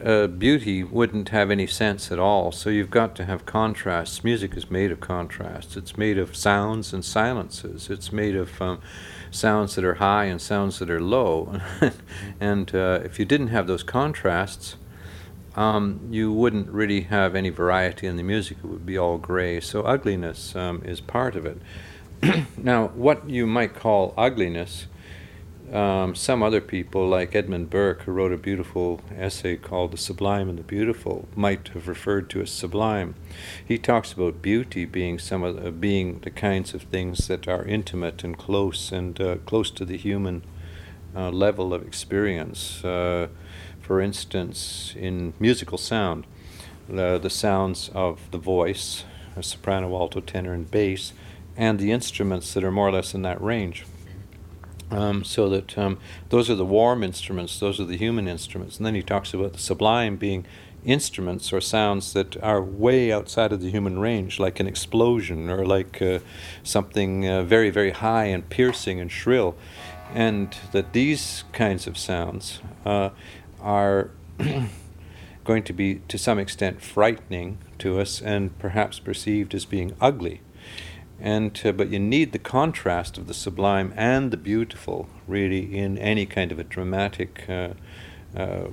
uh, 0.00 0.28
beauty 0.28 0.84
wouldn't 0.84 1.30
have 1.30 1.50
any 1.50 1.66
sense 1.66 2.12
at 2.12 2.20
all. 2.20 2.52
So 2.52 2.70
you've 2.70 2.88
got 2.88 3.16
to 3.16 3.24
have 3.24 3.46
contrasts. 3.46 4.22
Music 4.22 4.56
is 4.56 4.70
made 4.70 4.92
of 4.92 5.00
contrasts. 5.00 5.76
It's 5.76 5.98
made 5.98 6.18
of 6.18 6.36
sounds 6.36 6.92
and 6.92 7.04
silences. 7.04 7.90
It's 7.90 8.12
made 8.12 8.36
of 8.36 8.62
um, 8.62 8.80
sounds 9.32 9.74
that 9.74 9.84
are 9.84 9.94
high 9.94 10.26
and 10.26 10.40
sounds 10.40 10.78
that 10.78 10.88
are 10.88 11.00
low. 11.00 11.58
and 12.40 12.72
uh, 12.72 13.00
if 13.02 13.18
you 13.18 13.24
didn't 13.24 13.48
have 13.48 13.66
those 13.66 13.82
contrasts, 13.82 14.76
um, 15.56 15.98
you 16.12 16.32
wouldn't 16.32 16.68
really 16.68 17.02
have 17.02 17.34
any 17.34 17.50
variety 17.50 18.06
in 18.06 18.16
the 18.16 18.22
music. 18.22 18.58
It 18.58 18.66
would 18.66 18.86
be 18.86 18.96
all 18.96 19.18
gray. 19.18 19.58
So 19.58 19.82
ugliness 19.82 20.54
um, 20.54 20.80
is 20.84 21.00
part 21.00 21.34
of 21.34 21.44
it. 21.44 21.58
now, 22.56 22.88
what 22.88 23.28
you 23.28 23.46
might 23.48 23.74
call 23.74 24.14
ugliness, 24.16 24.86
um, 25.72 26.14
some 26.14 26.40
other 26.40 26.60
people, 26.60 27.08
like 27.08 27.34
Edmund 27.34 27.68
Burke, 27.68 28.02
who 28.02 28.12
wrote 28.12 28.32
a 28.32 28.36
beautiful 28.36 29.00
essay 29.16 29.56
called 29.56 29.90
The 29.90 29.96
Sublime 29.96 30.48
and 30.48 30.56
the 30.56 30.62
Beautiful, 30.62 31.26
might 31.34 31.68
have 31.68 31.88
referred 31.88 32.30
to 32.30 32.42
as 32.42 32.50
sublime. 32.52 33.16
He 33.66 33.76
talks 33.76 34.12
about 34.12 34.40
beauty 34.40 34.84
being 34.84 35.18
some 35.18 35.42
of 35.42 35.60
the, 35.60 35.72
being 35.72 36.20
the 36.20 36.30
kinds 36.30 36.74
of 36.74 36.82
things 36.82 37.26
that 37.26 37.48
are 37.48 37.64
intimate 37.64 38.22
and 38.22 38.38
close 38.38 38.92
and 38.92 39.20
uh, 39.20 39.36
close 39.38 39.70
to 39.72 39.84
the 39.84 39.96
human 39.96 40.44
uh, 41.16 41.30
level 41.30 41.74
of 41.74 41.84
experience. 41.84 42.84
Uh, 42.84 43.28
for 43.80 44.00
instance, 44.00 44.94
in 44.96 45.32
musical 45.40 45.78
sound, 45.78 46.26
uh, 46.88 47.18
the 47.18 47.30
sounds 47.30 47.90
of 47.94 48.20
the 48.30 48.38
voice, 48.38 49.04
soprano, 49.40 49.92
alto, 49.96 50.20
tenor, 50.20 50.52
and 50.52 50.70
bass 50.70 51.12
and 51.56 51.78
the 51.78 51.92
instruments 51.92 52.54
that 52.54 52.64
are 52.64 52.70
more 52.70 52.88
or 52.88 52.92
less 52.92 53.14
in 53.14 53.22
that 53.22 53.40
range. 53.40 53.84
Um, 54.90 55.24
so 55.24 55.48
that 55.48 55.78
um, 55.78 55.98
those 56.28 56.50
are 56.50 56.54
the 56.54 56.66
warm 56.66 57.02
instruments, 57.02 57.58
those 57.58 57.80
are 57.80 57.84
the 57.84 57.96
human 57.96 58.28
instruments. 58.28 58.76
And 58.76 58.84
then 58.84 58.94
he 58.94 59.02
talks 59.02 59.32
about 59.32 59.54
the 59.54 59.58
sublime 59.58 60.16
being 60.16 60.44
instruments 60.84 61.52
or 61.52 61.60
sounds 61.60 62.12
that 62.12 62.36
are 62.42 62.60
way 62.60 63.10
outside 63.10 63.52
of 63.52 63.62
the 63.62 63.70
human 63.70 63.98
range, 63.98 64.38
like 64.38 64.60
an 64.60 64.66
explosion 64.66 65.48
or 65.48 65.64
like 65.64 66.02
uh, 66.02 66.18
something 66.62 67.26
uh, 67.26 67.42
very, 67.42 67.70
very 67.70 67.92
high 67.92 68.24
and 68.24 68.48
piercing 68.50 69.00
and 69.00 69.10
shrill. 69.10 69.56
And 70.12 70.54
that 70.72 70.92
these 70.92 71.44
kinds 71.52 71.86
of 71.86 71.96
sounds 71.96 72.60
uh, 72.84 73.10
are 73.62 74.10
going 75.44 75.62
to 75.62 75.72
be, 75.72 76.02
to 76.08 76.18
some 76.18 76.38
extent, 76.38 76.82
frightening 76.82 77.58
to 77.78 77.98
us 77.98 78.20
and 78.20 78.58
perhaps 78.58 78.98
perceived 78.98 79.54
as 79.54 79.64
being 79.64 79.96
ugly 80.02 80.42
and 81.20 81.60
uh, 81.64 81.72
but 81.72 81.90
you 81.90 81.98
need 81.98 82.32
the 82.32 82.38
contrast 82.38 83.18
of 83.18 83.26
the 83.26 83.34
sublime 83.34 83.92
and 83.96 84.30
the 84.30 84.36
beautiful 84.36 85.08
really 85.26 85.76
in 85.76 85.98
any 85.98 86.26
kind 86.26 86.52
of 86.52 86.58
a 86.58 86.64
dramatic 86.64 87.48
uh, 87.48 87.70
uh, 88.36 88.68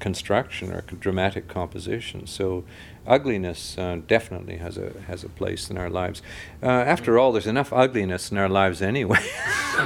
construction 0.00 0.72
or 0.72 0.80
dramatic 0.80 1.46
composition. 1.46 2.26
So 2.26 2.64
ugliness 3.06 3.78
uh, 3.78 4.00
definitely 4.06 4.56
has 4.56 4.76
a 4.76 4.92
has 5.06 5.22
a 5.22 5.28
place 5.28 5.70
in 5.70 5.78
our 5.78 5.88
lives. 5.88 6.20
Uh, 6.62 6.66
after 6.66 7.18
all, 7.18 7.32
there's 7.32 7.46
enough 7.46 7.72
ugliness 7.72 8.32
in 8.32 8.38
our 8.38 8.48
lives 8.48 8.82
anyway. 8.82 9.24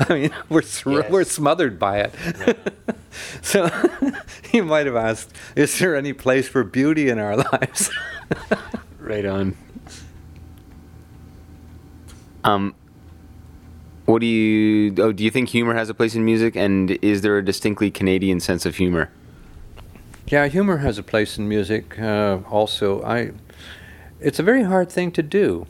I 0.00 0.06
mean, 0.08 0.30
we're 0.48 0.62
yes. 0.62 0.84
we're 0.84 1.24
smothered 1.24 1.78
by 1.78 1.98
it. 1.98 2.14
so 3.42 3.70
you 4.52 4.64
might 4.64 4.86
have 4.86 4.96
asked, 4.96 5.32
is 5.54 5.78
there 5.78 5.94
any 5.94 6.12
place 6.12 6.48
for 6.48 6.64
beauty 6.64 7.08
in 7.08 7.18
our 7.18 7.36
lives? 7.36 7.90
right 8.98 9.26
on. 9.26 9.56
Um, 12.46 12.74
what 14.04 14.20
do 14.20 14.26
you? 14.26 14.94
Oh, 14.98 15.12
do 15.12 15.24
you 15.24 15.30
think 15.30 15.48
humor 15.48 15.74
has 15.74 15.90
a 15.90 15.94
place 15.94 16.14
in 16.14 16.24
music? 16.24 16.54
And 16.54 16.92
is 17.02 17.22
there 17.22 17.36
a 17.38 17.44
distinctly 17.44 17.90
Canadian 17.90 18.38
sense 18.38 18.64
of 18.64 18.76
humor? 18.76 19.10
Yeah, 20.28 20.46
humor 20.46 20.78
has 20.78 20.96
a 20.96 21.02
place 21.02 21.38
in 21.38 21.48
music. 21.48 21.98
Uh, 21.98 22.38
also, 22.48 23.02
I. 23.02 23.32
It's 24.20 24.38
a 24.38 24.42
very 24.42 24.62
hard 24.62 24.90
thing 24.90 25.10
to 25.12 25.22
do. 25.22 25.66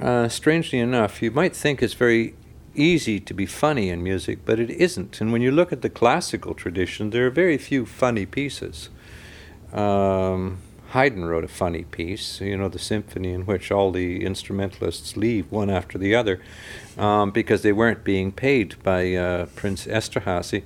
Uh, 0.00 0.28
strangely 0.28 0.78
enough, 0.78 1.22
you 1.22 1.30
might 1.30 1.54
think 1.54 1.82
it's 1.82 1.94
very 1.94 2.34
easy 2.74 3.20
to 3.20 3.34
be 3.34 3.46
funny 3.46 3.90
in 3.90 4.02
music, 4.02 4.38
but 4.44 4.58
it 4.58 4.70
isn't. 4.70 5.20
And 5.20 5.32
when 5.32 5.42
you 5.42 5.50
look 5.50 5.72
at 5.72 5.82
the 5.82 5.90
classical 5.90 6.54
tradition, 6.54 7.10
there 7.10 7.26
are 7.26 7.30
very 7.30 7.58
few 7.58 7.84
funny 7.84 8.24
pieces. 8.26 8.88
Um, 9.72 10.58
Haydn 10.90 11.24
wrote 11.24 11.44
a 11.44 11.48
funny 11.48 11.84
piece, 11.84 12.40
you 12.40 12.56
know, 12.56 12.68
the 12.68 12.78
symphony 12.80 13.32
in 13.32 13.46
which 13.46 13.70
all 13.70 13.92
the 13.92 14.24
instrumentalists 14.24 15.16
leave 15.16 15.52
one 15.52 15.70
after 15.70 15.98
the 15.98 16.16
other 16.16 16.40
um, 16.98 17.30
because 17.30 17.62
they 17.62 17.72
weren't 17.72 18.02
being 18.02 18.32
paid 18.32 18.74
by 18.82 19.14
uh, 19.14 19.46
Prince 19.54 19.86
Esterhazy. 19.86 20.64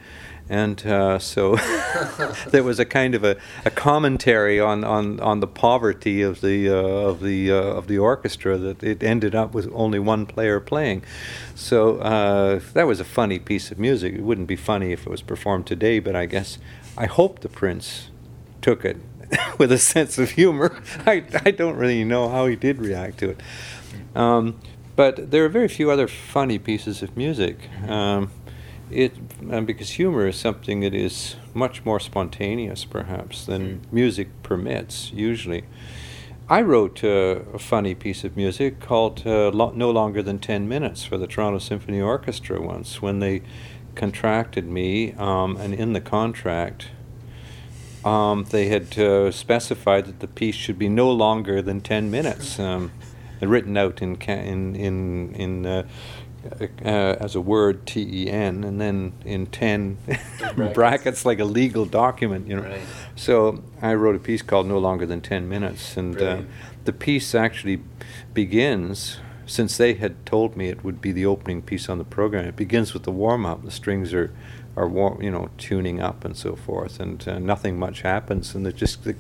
And 0.49 0.87
uh, 0.87 1.19
so 1.19 1.57
there 2.51 2.63
was 2.63 2.79
a 2.79 2.87
kind 2.87 3.15
of 3.15 3.23
a, 3.23 3.37
a 3.67 3.71
commentary 3.71 4.59
on, 4.59 4.83
on, 4.83 5.21
on 5.21 5.41
the 5.41 5.47
poverty 5.47 6.23
of 6.23 6.41
the, 6.41 6.71
uh, 6.71 6.75
of, 6.75 7.21
the, 7.21 7.53
uh, 7.53 7.57
of 7.57 7.87
the 7.87 7.99
orchestra 7.99 8.57
that 8.57 8.83
it 8.83 9.03
ended 9.03 9.35
up 9.35 9.53
with 9.53 9.71
only 9.75 9.99
one 9.99 10.25
player 10.25 10.59
playing. 10.59 11.03
So 11.55 11.99
uh, 11.99 12.61
that 12.73 12.87
was 12.87 12.99
a 12.99 13.05
funny 13.05 13.39
piece 13.39 13.71
of 13.71 13.79
music. 13.79 14.15
It 14.15 14.23
wouldn't 14.23 14.49
be 14.49 14.57
funny 14.57 14.93
if 14.93 15.07
it 15.07 15.11
was 15.11 15.21
performed 15.21 15.67
today, 15.67 15.99
but 15.99 16.17
I 16.17 16.25
guess 16.25 16.57
I 16.97 17.07
hope 17.07 17.41
the 17.41 17.51
prince 17.51 18.09
took 18.63 18.87
it 18.87 18.97
with 19.59 19.73
a 19.73 19.79
sense 19.79 20.19
of 20.19 20.31
humor. 20.31 20.83
I, 21.07 21.25
I 21.45 21.51
don't 21.51 21.77
really 21.77 22.05
know 22.05 22.29
how 22.29 22.47
he 22.47 22.57
did 22.57 22.79
react 22.79 23.19
to 23.19 23.31
it. 23.31 23.41
Um, 24.15 24.61
but 24.97 25.31
there 25.31 25.45
are 25.45 25.49
very 25.49 25.69
few 25.69 25.91
other 25.91 26.07
funny 26.09 26.59
pieces 26.59 27.03
of 27.03 27.17
music. 27.17 27.69
Um, 27.89 28.31
it 28.91 29.13
um, 29.51 29.65
because 29.65 29.91
humor 29.91 30.29
is 30.29 30.37
something 30.37 30.81
that 30.81 30.95
is 30.95 31.37
much 31.55 31.85
more 31.85 31.99
spontaneous, 31.99 32.85
perhaps, 32.85 33.47
than 33.47 33.63
Mm. 33.81 33.93
music 33.93 34.29
permits. 34.43 35.11
Usually, 35.13 35.65
I 36.49 36.61
wrote 36.61 37.03
uh, 37.03 37.41
a 37.55 37.59
funny 37.59 37.95
piece 37.95 38.23
of 38.25 38.37
music 38.37 38.79
called 38.81 39.23
uh, 39.27 39.49
Lo- 39.51 39.73
"No 39.75 39.91
Longer 39.91 40.23
Than 40.23 40.39
Ten 40.39 40.69
Minutes" 40.69 41.03
for 41.05 41.17
the 41.17 41.27
Toronto 41.27 41.59
Symphony 41.59 42.01
Orchestra 42.01 42.61
once 42.61 43.01
when 43.01 43.19
they 43.21 43.43
contracted 43.95 44.67
me, 44.69 45.13
um, 45.15 45.57
and 45.57 45.73
in 45.75 45.93
the 45.95 46.01
contract. 46.01 46.89
Um, 48.05 48.45
they 48.51 48.69
had 48.69 48.99
uh, 48.99 49.31
specified 49.31 50.07
that 50.07 50.21
the 50.21 50.29
piece 50.29 50.55
should 50.55 50.79
be 50.79 50.89
no 50.89 51.11
longer 51.11 51.63
than 51.63 51.81
ten 51.81 52.11
minutes, 52.11 52.59
um, 52.59 52.93
written 53.41 53.77
out 53.77 54.03
in 54.03 54.17
ca- 54.17 54.33
in 54.33 54.77
in 54.77 55.35
in 55.35 55.67
uh, 55.67 55.83
uh, 56.85 57.17
as 57.21 57.35
a 57.35 57.41
word 57.41 57.87
T 57.87 58.07
E 58.25 58.31
N, 58.31 58.65
and 58.65 58.81
then 58.81 59.13
in 59.25 59.47
ten 59.47 59.97
brackets. 60.07 60.75
brackets. 60.75 61.25
like 61.27 61.39
a 61.39 61.45
legal 61.45 61.87
document, 61.87 62.47
you 62.47 62.57
know. 62.57 62.63
Right. 62.63 62.81
So 63.17 63.63
I 63.81 63.95
wrote 63.95 64.17
a 64.17 64.19
piece 64.19 64.43
called 64.43 64.67
"No 64.67 64.79
Longer 64.79 65.07
Than 65.07 65.21
Ten 65.21 65.49
Minutes," 65.49 65.97
and 65.97 66.21
uh, 66.21 66.43
the 66.85 66.93
piece 66.93 67.35
actually 67.35 67.81
begins. 68.33 69.19
Since 69.47 69.77
they 69.77 69.93
had 69.93 70.25
told 70.25 70.57
me 70.57 70.71
it 70.71 70.83
would 70.83 71.03
be 71.03 71.13
the 71.13 71.27
opening 71.27 71.61
piece 71.61 71.91
on 71.91 71.99
the 71.99 72.05
program, 72.05 72.47
it 72.47 72.57
begins 72.57 72.95
with 72.95 73.03
the 73.03 73.11
warm 73.11 73.45
up. 73.45 73.63
The 73.63 73.71
strings 73.71 74.15
are, 74.15 74.33
are 74.77 74.89
you 75.23 75.31
know, 75.31 75.51
tuning 75.57 76.01
up 76.01 76.25
and 76.25 76.37
so 76.37 76.57
forth, 76.57 76.99
and 76.99 77.27
uh, 77.29 77.39
nothing 77.39 77.79
much 77.79 78.01
happens. 78.03 78.55
And 78.55 78.67
it 78.67 78.77
just 78.77 79.05
the 79.05 79.15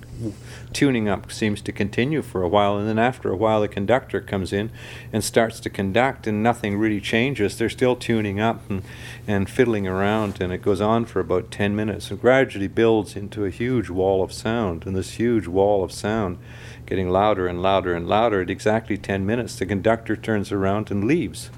tuning 0.72 1.08
up 1.08 1.30
seems 1.30 1.60
to 1.62 1.72
continue 1.72 2.22
for 2.22 2.42
a 2.42 2.48
while, 2.48 2.76
and 2.76 2.88
then 2.88 2.98
after 2.98 3.30
a 3.30 3.36
while, 3.36 3.60
the 3.60 3.68
conductor 3.68 4.20
comes 4.20 4.52
in 4.52 4.70
and 5.12 5.22
starts 5.22 5.60
to 5.60 5.70
conduct, 5.70 6.26
and 6.26 6.42
nothing 6.42 6.76
really 6.76 7.00
changes. 7.00 7.56
They're 7.56 7.70
still 7.70 7.94
tuning 7.96 8.40
up 8.40 8.68
and, 8.68 8.82
and 9.26 9.48
fiddling 9.48 9.86
around, 9.86 10.40
and 10.40 10.52
it 10.52 10.62
goes 10.62 10.80
on 10.80 11.04
for 11.04 11.20
about 11.20 11.50
ten 11.50 11.76
minutes, 11.76 12.10
and 12.10 12.20
gradually 12.20 12.68
builds 12.68 13.14
into 13.14 13.44
a 13.44 13.50
huge 13.50 13.90
wall 13.90 14.22
of 14.22 14.32
sound. 14.32 14.86
And 14.86 14.96
this 14.96 15.12
huge 15.12 15.46
wall 15.46 15.84
of 15.84 15.92
sound 15.92 16.38
getting 16.86 17.10
louder 17.10 17.46
and 17.46 17.62
louder 17.62 17.94
and 17.94 18.08
louder. 18.08 18.42
At 18.42 18.50
exactly 18.50 18.98
10 18.98 19.24
minutes, 19.24 19.58
the 19.58 19.66
conductor 19.66 20.16
turns 20.16 20.52
around 20.52 20.90
and 20.90 21.04
leaves. 21.04 21.50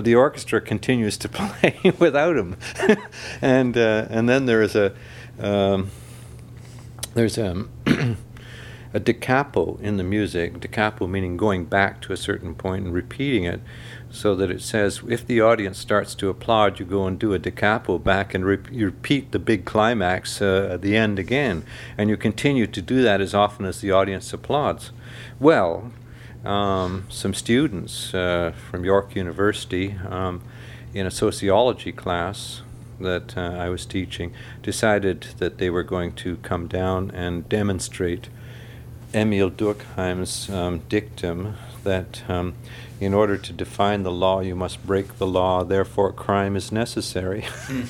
But 0.00 0.06
the 0.06 0.14
orchestra 0.14 0.62
continues 0.62 1.18
to 1.18 1.28
play 1.28 1.92
without 1.98 2.34
him. 2.34 2.56
and, 3.42 3.76
uh, 3.76 4.06
and 4.08 4.30
then 4.30 4.46
there 4.46 4.62
is 4.62 4.74
a, 4.74 4.94
um, 5.38 5.90
there's 7.12 7.36
a, 7.36 7.66
a 8.94 8.98
da 8.98 9.12
capo 9.12 9.76
in 9.82 9.98
the 9.98 10.02
music, 10.02 10.58
da 10.58 10.68
capo 10.68 11.06
meaning 11.06 11.36
going 11.36 11.66
back 11.66 12.00
to 12.00 12.14
a 12.14 12.16
certain 12.16 12.54
point 12.54 12.86
and 12.86 12.94
repeating 12.94 13.44
it, 13.44 13.60
so 14.10 14.34
that 14.34 14.50
it 14.50 14.62
says 14.62 15.02
if 15.06 15.26
the 15.26 15.42
audience 15.42 15.76
starts 15.76 16.14
to 16.14 16.30
applaud, 16.30 16.80
you 16.80 16.86
go 16.86 17.06
and 17.06 17.18
do 17.18 17.34
a 17.34 17.38
da 17.38 17.50
capo 17.50 17.98
back 17.98 18.32
and 18.32 18.42
you 18.72 18.86
repeat 18.86 19.32
the 19.32 19.38
big 19.38 19.66
climax 19.66 20.40
uh, 20.40 20.70
at 20.72 20.80
the 20.80 20.96
end 20.96 21.18
again, 21.18 21.62
and 21.98 22.08
you 22.08 22.16
continue 22.16 22.66
to 22.66 22.80
do 22.80 23.02
that 23.02 23.20
as 23.20 23.34
often 23.34 23.66
as 23.66 23.82
the 23.82 23.90
audience 23.90 24.32
applauds. 24.32 24.92
Well, 25.38 25.92
um, 26.44 27.06
some 27.08 27.34
students 27.34 28.14
uh, 28.14 28.52
from 28.70 28.84
York 28.84 29.14
University 29.14 29.96
um, 30.08 30.42
in 30.94 31.06
a 31.06 31.10
sociology 31.10 31.92
class 31.92 32.62
that 32.98 33.36
uh, 33.36 33.40
I 33.40 33.68
was 33.68 33.86
teaching 33.86 34.32
decided 34.62 35.26
that 35.38 35.58
they 35.58 35.70
were 35.70 35.82
going 35.82 36.12
to 36.14 36.36
come 36.38 36.66
down 36.66 37.10
and 37.12 37.48
demonstrate 37.48 38.28
Emile 39.14 39.50
Durkheim's 39.50 40.48
um, 40.50 40.80
dictum 40.88 41.56
that 41.82 42.22
um, 42.28 42.54
in 43.00 43.14
order 43.14 43.36
to 43.38 43.52
define 43.52 44.02
the 44.02 44.12
law, 44.12 44.40
you 44.40 44.54
must 44.54 44.86
break 44.86 45.16
the 45.18 45.26
law, 45.26 45.64
therefore, 45.64 46.12
crime 46.12 46.54
is 46.54 46.70
necessary. 46.70 47.46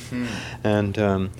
and 0.64 0.98
um, 0.98 1.30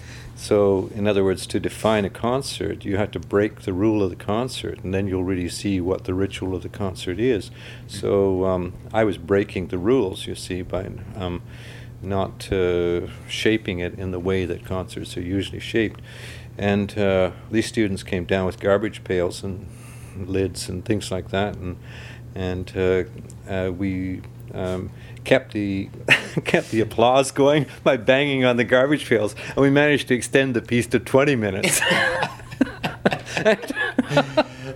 so, 0.40 0.90
in 0.94 1.06
other 1.06 1.22
words, 1.22 1.46
to 1.48 1.60
define 1.60 2.06
a 2.06 2.08
concert, 2.08 2.82
you 2.82 2.96
have 2.96 3.10
to 3.10 3.20
break 3.20 3.60
the 3.60 3.74
rule 3.74 4.02
of 4.02 4.08
the 4.08 4.16
concert, 4.16 4.82
and 4.82 4.94
then 4.94 5.06
you'll 5.06 5.22
really 5.22 5.50
see 5.50 5.82
what 5.82 6.04
the 6.04 6.14
ritual 6.14 6.54
of 6.54 6.62
the 6.62 6.70
concert 6.70 7.20
is. 7.20 7.50
So, 7.86 8.46
um, 8.46 8.72
I 8.90 9.04
was 9.04 9.18
breaking 9.18 9.66
the 9.66 9.76
rules, 9.76 10.26
you 10.26 10.34
see, 10.34 10.62
by 10.62 10.88
um, 11.14 11.42
not 12.00 12.50
uh, 12.50 13.08
shaping 13.28 13.80
it 13.80 13.98
in 13.98 14.12
the 14.12 14.18
way 14.18 14.46
that 14.46 14.64
concerts 14.64 15.14
are 15.18 15.20
usually 15.20 15.60
shaped. 15.60 16.00
And 16.56 16.96
uh, 16.96 17.32
these 17.50 17.66
students 17.66 18.02
came 18.02 18.24
down 18.24 18.46
with 18.46 18.60
garbage 18.60 19.04
pails 19.04 19.44
and 19.44 19.66
lids 20.16 20.70
and 20.70 20.82
things 20.86 21.10
like 21.10 21.28
that, 21.28 21.56
and 21.56 21.76
and 22.34 22.72
uh, 22.74 23.04
uh, 23.46 23.72
we 23.72 24.22
um, 24.54 24.90
kept 25.30 25.52
the 25.52 25.88
kept 26.44 26.72
the 26.72 26.80
applause 26.80 27.30
going 27.30 27.64
by 27.84 27.96
banging 27.96 28.44
on 28.44 28.56
the 28.56 28.64
garbage 28.64 29.08
pails, 29.08 29.36
and 29.50 29.58
we 29.58 29.70
managed 29.70 30.08
to 30.08 30.14
extend 30.14 30.54
the 30.54 30.60
piece 30.60 30.88
to 30.88 30.98
20 30.98 31.36
minutes. 31.36 31.80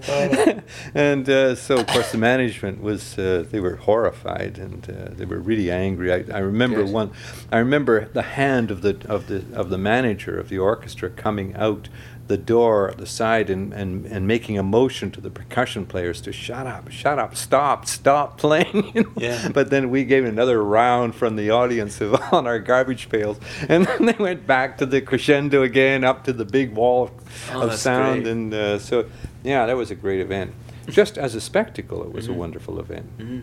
and 0.94 1.28
uh, 1.28 1.54
so, 1.56 1.78
of 1.78 1.86
course, 1.88 2.12
the 2.12 2.18
management 2.18 2.80
was, 2.80 3.18
uh, 3.18 3.44
they 3.50 3.58
were 3.58 3.76
horrified 3.76 4.58
and 4.58 4.88
uh, 4.88 5.08
they 5.10 5.24
were 5.24 5.40
really 5.40 5.70
angry. 5.70 6.12
I, 6.12 6.24
I 6.32 6.38
remember 6.38 6.84
Good. 6.84 6.92
one, 6.92 7.10
I 7.50 7.58
remember 7.58 8.08
the 8.12 8.22
hand 8.22 8.70
of 8.70 8.82
the, 8.82 8.96
of, 9.08 9.26
the, 9.26 9.44
of 9.54 9.70
the 9.70 9.78
manager 9.78 10.38
of 10.38 10.48
the 10.48 10.58
orchestra 10.58 11.10
coming 11.10 11.54
out 11.56 11.88
the 12.26 12.36
door 12.38 12.90
at 12.90 12.96
the 12.98 13.06
side 13.06 13.50
and, 13.50 13.72
and, 13.74 14.06
and 14.06 14.26
making 14.26 14.56
a 14.58 14.62
motion 14.62 15.10
to 15.10 15.20
the 15.20 15.28
percussion 15.30 15.84
players 15.84 16.20
to 16.22 16.32
shut 16.32 16.66
up, 16.66 16.90
shut 16.90 17.18
up, 17.18 17.36
stop, 17.36 17.86
stop 17.86 18.38
playing. 18.44 18.92
you 18.94 19.02
know. 19.02 19.12
Yeah. 19.16 19.48
But 19.48 19.68
then 19.70 19.90
we 19.90 20.04
gave 20.04 20.24
another 20.24 20.62
round 20.62 21.14
from 21.14 21.36
the 21.36 21.50
audience 21.50 22.00
of, 22.00 22.14
on 22.32 22.46
our 22.46 22.58
garbage 22.58 23.08
pails. 23.10 23.38
And 23.68 23.84
then 23.86 24.06
they 24.06 24.16
went 24.18 24.46
back 24.46 24.78
to 24.78 24.86
the 24.86 25.00
crescendo 25.02 25.62
again, 25.62 26.02
up 26.04 26.24
to 26.24 26.32
the 26.32 26.44
big 26.46 26.74
wall 26.74 27.04
of, 27.04 27.50
Oh, 27.52 27.60
of 27.68 27.74
sound. 27.74 28.22
great. 28.22 28.32
And 28.32 28.54
uh, 28.54 28.78
so, 28.78 29.04
yeah, 29.42 29.66
that 29.66 29.76
was 29.76 29.90
a 29.90 29.94
great 29.94 30.20
event. 30.20 30.54
Just 30.88 31.18
as 31.18 31.34
a 31.34 31.40
spectacle, 31.40 32.02
it 32.04 32.12
was 32.12 32.26
Mhm. 32.28 32.30
a 32.30 32.34
wonderful 32.34 32.80
event. 32.80 33.06
hmm 33.18 33.40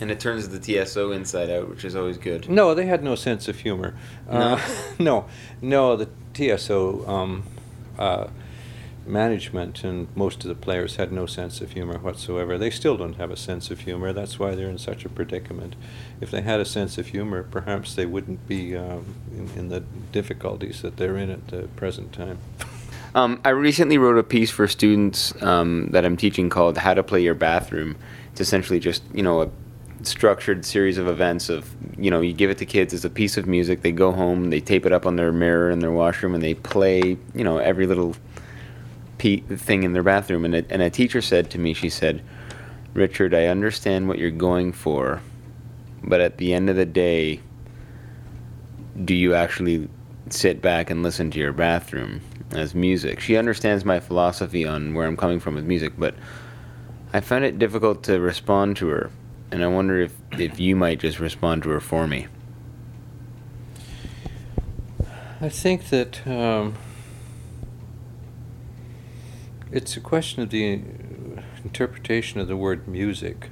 And 0.00 0.10
it 0.10 0.20
turns 0.20 0.48
the 0.48 0.58
TSO 0.60 1.12
inside 1.12 1.48
out, 1.48 1.68
which 1.68 1.84
is 1.84 1.96
always 1.96 2.18
good. 2.18 2.48
No, 2.48 2.74
they 2.74 2.86
had 2.86 3.02
no 3.02 3.14
sense 3.14 3.48
of 3.48 3.60
humor. 3.60 3.94
Uh, 4.28 4.60
no, 4.98 5.26
no, 5.62 5.96
the 5.96 6.08
TSO 6.34 7.08
um, 7.08 7.44
uh, 7.98 8.28
management 9.06 9.84
and 9.84 10.08
most 10.16 10.44
of 10.44 10.48
the 10.48 10.54
players 10.54 10.96
had 10.96 11.12
no 11.12 11.26
sense 11.26 11.60
of 11.60 11.72
humor 11.72 11.98
whatsoever. 11.98 12.58
They 12.58 12.70
still 12.70 12.96
don't 12.96 13.14
have 13.14 13.30
a 13.30 13.36
sense 13.36 13.70
of 13.70 13.80
humor. 13.80 14.12
That's 14.12 14.38
why 14.38 14.54
they're 14.54 14.68
in 14.68 14.78
such 14.78 15.04
a 15.04 15.08
predicament. 15.08 15.76
If 16.20 16.30
they 16.30 16.42
had 16.42 16.60
a 16.60 16.64
sense 16.64 16.98
of 16.98 17.08
humor, 17.08 17.42
perhaps 17.42 17.94
they 17.94 18.06
wouldn't 18.06 18.46
be 18.46 18.76
um, 18.76 19.14
in, 19.30 19.50
in 19.56 19.68
the 19.68 19.80
difficulties 20.12 20.82
that 20.82 20.96
they're 20.96 21.16
in 21.16 21.30
at 21.30 21.48
the 21.48 21.68
present 21.68 22.12
time. 22.12 22.38
Um, 23.14 23.40
I 23.44 23.50
recently 23.50 23.96
wrote 23.96 24.18
a 24.18 24.22
piece 24.22 24.50
for 24.50 24.68
students 24.68 25.40
um, 25.42 25.88
that 25.92 26.04
I'm 26.04 26.18
teaching 26.18 26.50
called 26.50 26.76
"How 26.76 26.92
to 26.92 27.02
Play 27.02 27.22
Your 27.22 27.34
Bathroom." 27.34 27.96
It's 28.32 28.42
essentially 28.42 28.78
just 28.78 29.02
you 29.14 29.22
know 29.22 29.40
a 29.40 29.50
structured 30.06 30.64
series 30.64 30.98
of 30.98 31.08
events 31.08 31.48
of 31.48 31.74
you 31.98 32.10
know 32.10 32.20
you 32.20 32.32
give 32.32 32.50
it 32.50 32.58
to 32.58 32.66
kids 32.66 32.94
as 32.94 33.04
a 33.04 33.10
piece 33.10 33.36
of 33.36 33.46
music. 33.46 33.82
They 33.82 33.92
go 33.92 34.12
home, 34.12 34.50
they 34.50 34.60
tape 34.60 34.86
it 34.86 34.92
up 34.92 35.06
on 35.06 35.16
their 35.16 35.32
mirror 35.32 35.70
in 35.70 35.80
their 35.80 35.92
washroom, 35.92 36.34
and 36.34 36.42
they 36.42 36.54
play 36.54 37.16
you 37.34 37.44
know 37.44 37.58
every 37.58 37.86
little 37.86 38.16
pe- 39.18 39.40
thing 39.40 39.82
in 39.82 39.92
their 39.92 40.02
bathroom. 40.02 40.44
And 40.44 40.54
a, 40.54 40.64
and 40.70 40.82
a 40.82 40.90
teacher 40.90 41.20
said 41.20 41.50
to 41.50 41.58
me, 41.58 41.74
she 41.74 41.90
said, 41.90 42.22
"Richard, 42.94 43.34
I 43.34 43.46
understand 43.46 44.08
what 44.08 44.18
you're 44.18 44.30
going 44.30 44.72
for, 44.72 45.20
but 46.02 46.20
at 46.20 46.38
the 46.38 46.54
end 46.54 46.70
of 46.70 46.76
the 46.76 46.86
day, 46.86 47.40
do 49.04 49.14
you 49.14 49.34
actually 49.34 49.88
sit 50.30 50.60
back 50.60 50.90
and 50.90 51.02
listen 51.02 51.30
to 51.30 51.38
your 51.38 51.52
bathroom 51.52 52.20
as 52.52 52.74
music. 52.74 53.20
She 53.20 53.36
understands 53.36 53.84
my 53.84 54.00
philosophy 54.00 54.66
on 54.66 54.94
where 54.94 55.06
I'm 55.06 55.16
coming 55.16 55.40
from 55.40 55.54
with 55.54 55.64
music, 55.64 55.92
but 55.98 56.14
I 57.12 57.20
found 57.20 57.44
it 57.44 57.58
difficult 57.58 58.02
to 58.04 58.20
respond 58.20 58.76
to 58.78 58.88
her 58.88 59.10
and 59.50 59.62
I 59.62 59.66
wonder 59.68 60.00
if 60.00 60.14
if 60.38 60.58
you 60.60 60.76
might 60.76 61.00
just 61.00 61.18
respond 61.18 61.62
to 61.64 61.70
her 61.70 61.80
for 61.80 62.06
me. 62.06 62.26
I 65.40 65.48
think 65.48 65.90
that 65.90 66.26
um, 66.26 66.76
it's 69.70 69.96
a 69.96 70.00
question 70.00 70.42
of 70.42 70.50
the 70.50 70.80
interpretation 71.62 72.40
of 72.40 72.48
the 72.48 72.56
word 72.56 72.88
music. 72.88 73.50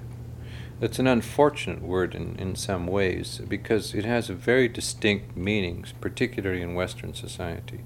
It's 0.80 0.98
an 0.98 1.06
unfortunate 1.06 1.82
word 1.82 2.14
in, 2.14 2.36
in 2.36 2.56
some 2.56 2.86
ways 2.86 3.40
because 3.48 3.94
it 3.94 4.04
has 4.04 4.28
a 4.28 4.34
very 4.34 4.68
distinct 4.68 5.36
meaning, 5.36 5.84
particularly 6.00 6.62
in 6.62 6.74
Western 6.74 7.14
society. 7.14 7.84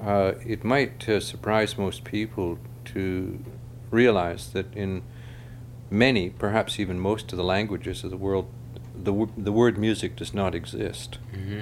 Uh, 0.00 0.34
it 0.46 0.62
might 0.62 1.08
uh, 1.08 1.20
surprise 1.20 1.76
most 1.76 2.04
people 2.04 2.58
to 2.86 3.42
realize 3.90 4.52
that 4.52 4.72
in 4.74 5.02
many, 5.90 6.30
perhaps 6.30 6.78
even 6.78 6.98
most 6.98 7.32
of 7.32 7.36
the 7.36 7.44
languages 7.44 8.04
of 8.04 8.10
the 8.10 8.16
world, 8.16 8.46
the, 8.94 9.12
w- 9.12 9.32
the 9.36 9.52
word 9.52 9.78
music 9.78 10.16
does 10.16 10.34
not 10.34 10.54
exist. 10.54 11.18
Mm-hmm. 11.32 11.60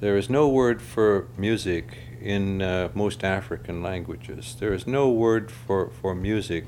There 0.00 0.16
is 0.16 0.28
no 0.28 0.48
word 0.48 0.82
for 0.82 1.28
music 1.36 1.98
in 2.20 2.62
uh, 2.62 2.88
most 2.94 3.22
African 3.24 3.82
languages. 3.82 4.56
There 4.58 4.72
is 4.72 4.86
no 4.86 5.10
word 5.10 5.50
for, 5.50 5.90
for 5.90 6.14
music 6.14 6.64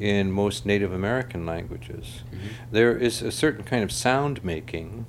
in 0.00 0.32
most 0.32 0.66
Native 0.66 0.92
American 0.92 1.46
languages. 1.46 2.22
Mm-hmm. 2.30 2.46
There 2.70 2.96
is 2.96 3.22
a 3.22 3.30
certain 3.30 3.64
kind 3.64 3.84
of 3.84 3.92
sound 3.92 4.42
making. 4.44 5.06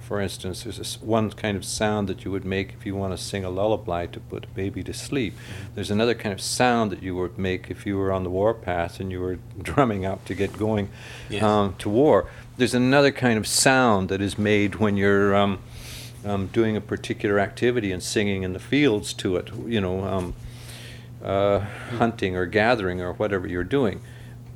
For 0.00 0.20
instance, 0.20 0.62
there's 0.64 1.00
one 1.00 1.30
kind 1.30 1.56
of 1.56 1.64
sound 1.64 2.08
that 2.08 2.24
you 2.24 2.30
would 2.30 2.44
make 2.44 2.72
if 2.74 2.84
you 2.86 2.94
want 2.94 3.16
to 3.16 3.22
sing 3.22 3.44
a 3.44 3.50
lullaby 3.50 4.06
to 4.06 4.20
put 4.20 4.44
a 4.44 4.48
baby 4.48 4.82
to 4.84 4.92
sleep. 4.92 5.34
Mm-hmm. 5.34 5.74
There's 5.74 5.90
another 5.90 6.14
kind 6.14 6.32
of 6.32 6.40
sound 6.40 6.90
that 6.92 7.02
you 7.02 7.14
would 7.16 7.38
make 7.38 7.70
if 7.70 7.86
you 7.86 7.96
were 7.98 8.12
on 8.12 8.24
the 8.24 8.30
warpath 8.30 9.00
and 9.00 9.10
you 9.10 9.20
were 9.20 9.38
drumming 9.62 10.04
up 10.04 10.24
to 10.26 10.34
get 10.34 10.56
going 10.58 10.88
Yes. 11.28 11.42
um, 11.42 11.74
to 11.78 11.88
war. 11.88 12.28
There's 12.56 12.74
another 12.74 13.10
kind 13.12 13.38
of 13.38 13.46
sound 13.46 14.08
that 14.08 14.20
is 14.20 14.38
made 14.38 14.76
when 14.76 14.96
you're 14.96 15.34
um, 15.34 15.58
um, 16.24 16.46
doing 16.48 16.76
a 16.76 16.80
particular 16.80 17.38
activity 17.38 17.92
and 17.92 18.02
singing 18.02 18.42
in 18.42 18.52
the 18.52 18.58
fields 18.58 19.12
to 19.14 19.36
it, 19.36 19.50
you 19.66 19.80
know, 19.80 20.04
um, 20.04 20.34
uh, 21.22 21.60
hunting 21.98 22.36
or 22.36 22.46
gathering 22.46 23.00
or 23.00 23.12
whatever 23.14 23.46
you're 23.46 23.64
doing. 23.64 24.00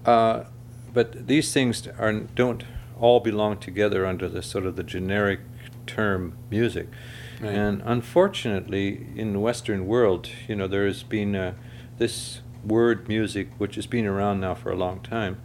Uh, 0.04 0.44
but 0.92 1.26
these 1.26 1.52
things 1.52 1.86
are 1.98 2.12
don't 2.12 2.64
all 3.00 3.20
belong 3.20 3.58
together 3.58 4.06
under 4.06 4.28
the 4.28 4.42
sort 4.42 4.66
of 4.66 4.76
the 4.76 4.82
generic 4.82 5.40
term 5.86 6.36
music. 6.50 6.88
Right. 7.40 7.54
And 7.54 7.82
unfortunately, 7.84 9.08
in 9.16 9.32
the 9.32 9.40
Western 9.40 9.86
world, 9.86 10.28
you 10.46 10.54
know, 10.54 10.66
there 10.66 10.86
has 10.86 11.02
been 11.02 11.34
uh, 11.34 11.54
this 11.98 12.40
word 12.64 13.08
music, 13.08 13.48
which 13.58 13.76
has 13.76 13.86
been 13.86 14.06
around 14.06 14.40
now 14.40 14.54
for 14.54 14.70
a 14.70 14.76
long 14.76 15.00
time, 15.00 15.40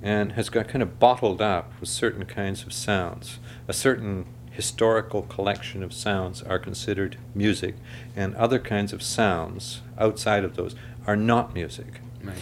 and 0.00 0.32
has 0.32 0.48
got 0.48 0.68
kind 0.68 0.82
of 0.82 0.98
bottled 0.98 1.42
up 1.42 1.72
with 1.80 1.88
certain 1.88 2.24
kinds 2.24 2.62
of 2.64 2.72
sounds. 2.72 3.38
A 3.66 3.72
certain 3.72 4.26
historical 4.50 5.22
collection 5.22 5.82
of 5.82 5.92
sounds 5.92 6.42
are 6.42 6.58
considered 6.60 7.16
music, 7.34 7.74
and 8.14 8.34
other 8.36 8.60
kinds 8.60 8.92
of 8.92 9.02
sounds 9.02 9.82
outside 9.98 10.44
of 10.44 10.54
those 10.54 10.76
are 11.06 11.16
not 11.16 11.52
music. 11.54 12.00
Right. 12.22 12.36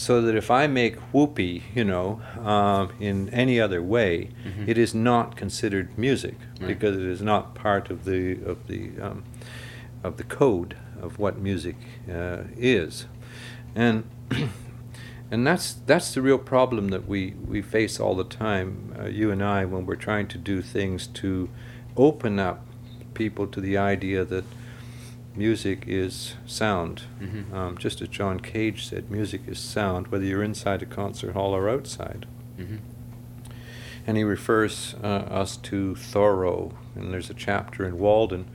So 0.00 0.22
that 0.22 0.34
if 0.34 0.50
I 0.50 0.66
make 0.66 0.96
whoopee, 1.12 1.62
you 1.74 1.84
know, 1.84 2.22
um, 2.42 2.88
in 3.00 3.28
any 3.34 3.60
other 3.60 3.82
way, 3.82 4.30
Mhm. 4.46 4.66
it 4.66 4.78
is 4.78 4.94
not 4.94 5.36
considered 5.36 5.88
music 5.98 6.36
Right. 6.58 6.68
because 6.68 6.96
it 6.96 7.04
is 7.04 7.20
not 7.20 7.54
part 7.54 7.90
of 7.90 8.06
the 8.06 8.38
of 8.46 8.66
the 8.66 8.92
um, 8.98 9.24
of 10.02 10.16
the 10.16 10.24
code 10.24 10.74
of 11.02 11.18
what 11.18 11.38
music 11.38 11.76
uh, 12.10 12.44
is, 12.56 13.04
and 13.74 14.04
and 15.30 15.46
that's 15.46 15.74
that's 15.86 16.14
the 16.14 16.22
real 16.22 16.38
problem 16.38 16.88
that 16.88 17.06
we 17.06 17.34
we 17.46 17.60
face 17.60 18.00
all 18.00 18.14
the 18.16 18.24
time, 18.46 18.94
uh, 18.98 19.04
you 19.04 19.30
and 19.30 19.42
I, 19.42 19.66
when 19.66 19.84
we're 19.84 19.96
trying 20.10 20.28
to 20.28 20.38
do 20.38 20.62
things 20.62 21.06
to 21.08 21.50
open 21.94 22.38
up 22.38 22.64
people 23.12 23.46
to 23.48 23.60
the 23.60 23.76
idea 23.76 24.24
that 24.24 24.44
music 25.36 25.84
is 25.86 26.34
sound. 26.46 27.02
Mhm. 27.20 27.52
Um, 27.52 27.78
just 27.78 28.00
as 28.02 28.08
John 28.08 28.40
Cage 28.40 28.86
said, 28.86 29.10
music 29.10 29.42
is 29.46 29.58
sound, 29.58 30.08
whether 30.08 30.24
you're 30.24 30.42
inside 30.42 30.82
a 30.82 30.86
concert 30.86 31.32
hall 31.34 31.54
or 31.54 31.68
outside. 31.68 32.26
Mm-hmm. 32.58 32.76
And 34.06 34.16
he 34.16 34.24
refers 34.24 34.94
uh, 35.02 35.06
us 35.06 35.56
to 35.58 35.94
Thoreau, 35.94 36.72
and 36.96 37.12
there's 37.12 37.30
a 37.30 37.34
chapter 37.34 37.86
in 37.86 37.98
Walden 37.98 38.46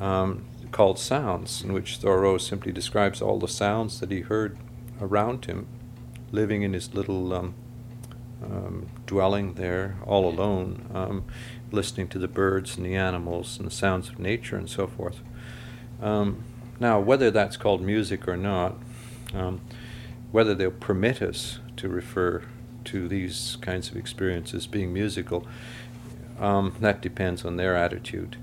um, 0.00 0.44
called 0.72 0.98
Sounds, 0.98 1.62
in 1.62 1.72
which 1.72 1.98
Thoreau 1.98 2.38
simply 2.38 2.72
describes 2.72 3.22
all 3.22 3.38
the 3.38 3.48
sounds 3.48 4.00
that 4.00 4.10
he 4.10 4.20
heard 4.20 4.58
around 5.00 5.46
him, 5.46 5.66
living 6.32 6.62
in 6.62 6.72
his 6.72 6.92
little 6.92 7.32
um, 7.32 7.54
um, 8.42 8.88
dwelling 9.06 9.54
there, 9.54 9.96
all 10.04 10.28
alone, 10.28 10.86
um, 10.92 11.24
listening 11.70 12.08
to 12.08 12.18
the 12.18 12.28
birds 12.28 12.76
and 12.76 12.84
the 12.84 12.96
animals 12.96 13.56
and 13.58 13.66
the 13.66 13.74
sounds 13.74 14.08
of 14.08 14.18
nature 14.18 14.56
and 14.56 14.68
so 14.68 14.86
forth. 14.86 15.22
Um, 16.04 16.44
now, 16.78 17.00
whether 17.00 17.30
that's 17.30 17.56
called 17.56 17.80
music 17.80 18.28
or 18.28 18.36
not, 18.36 18.76
um, 19.34 19.60
whether 20.32 20.54
they'll 20.54 20.70
permit 20.70 21.22
us 21.22 21.58
to 21.78 21.88
refer 21.88 22.42
to 22.84 23.08
these 23.08 23.56
kinds 23.62 23.90
of 23.90 23.96
experiences 23.96 24.66
being 24.66 24.92
musical, 24.92 25.46
um, 26.38 26.74
that 26.80 27.00
depends 27.00 27.44
on 27.44 27.56
their 27.56 27.74
attitude. 27.76 28.36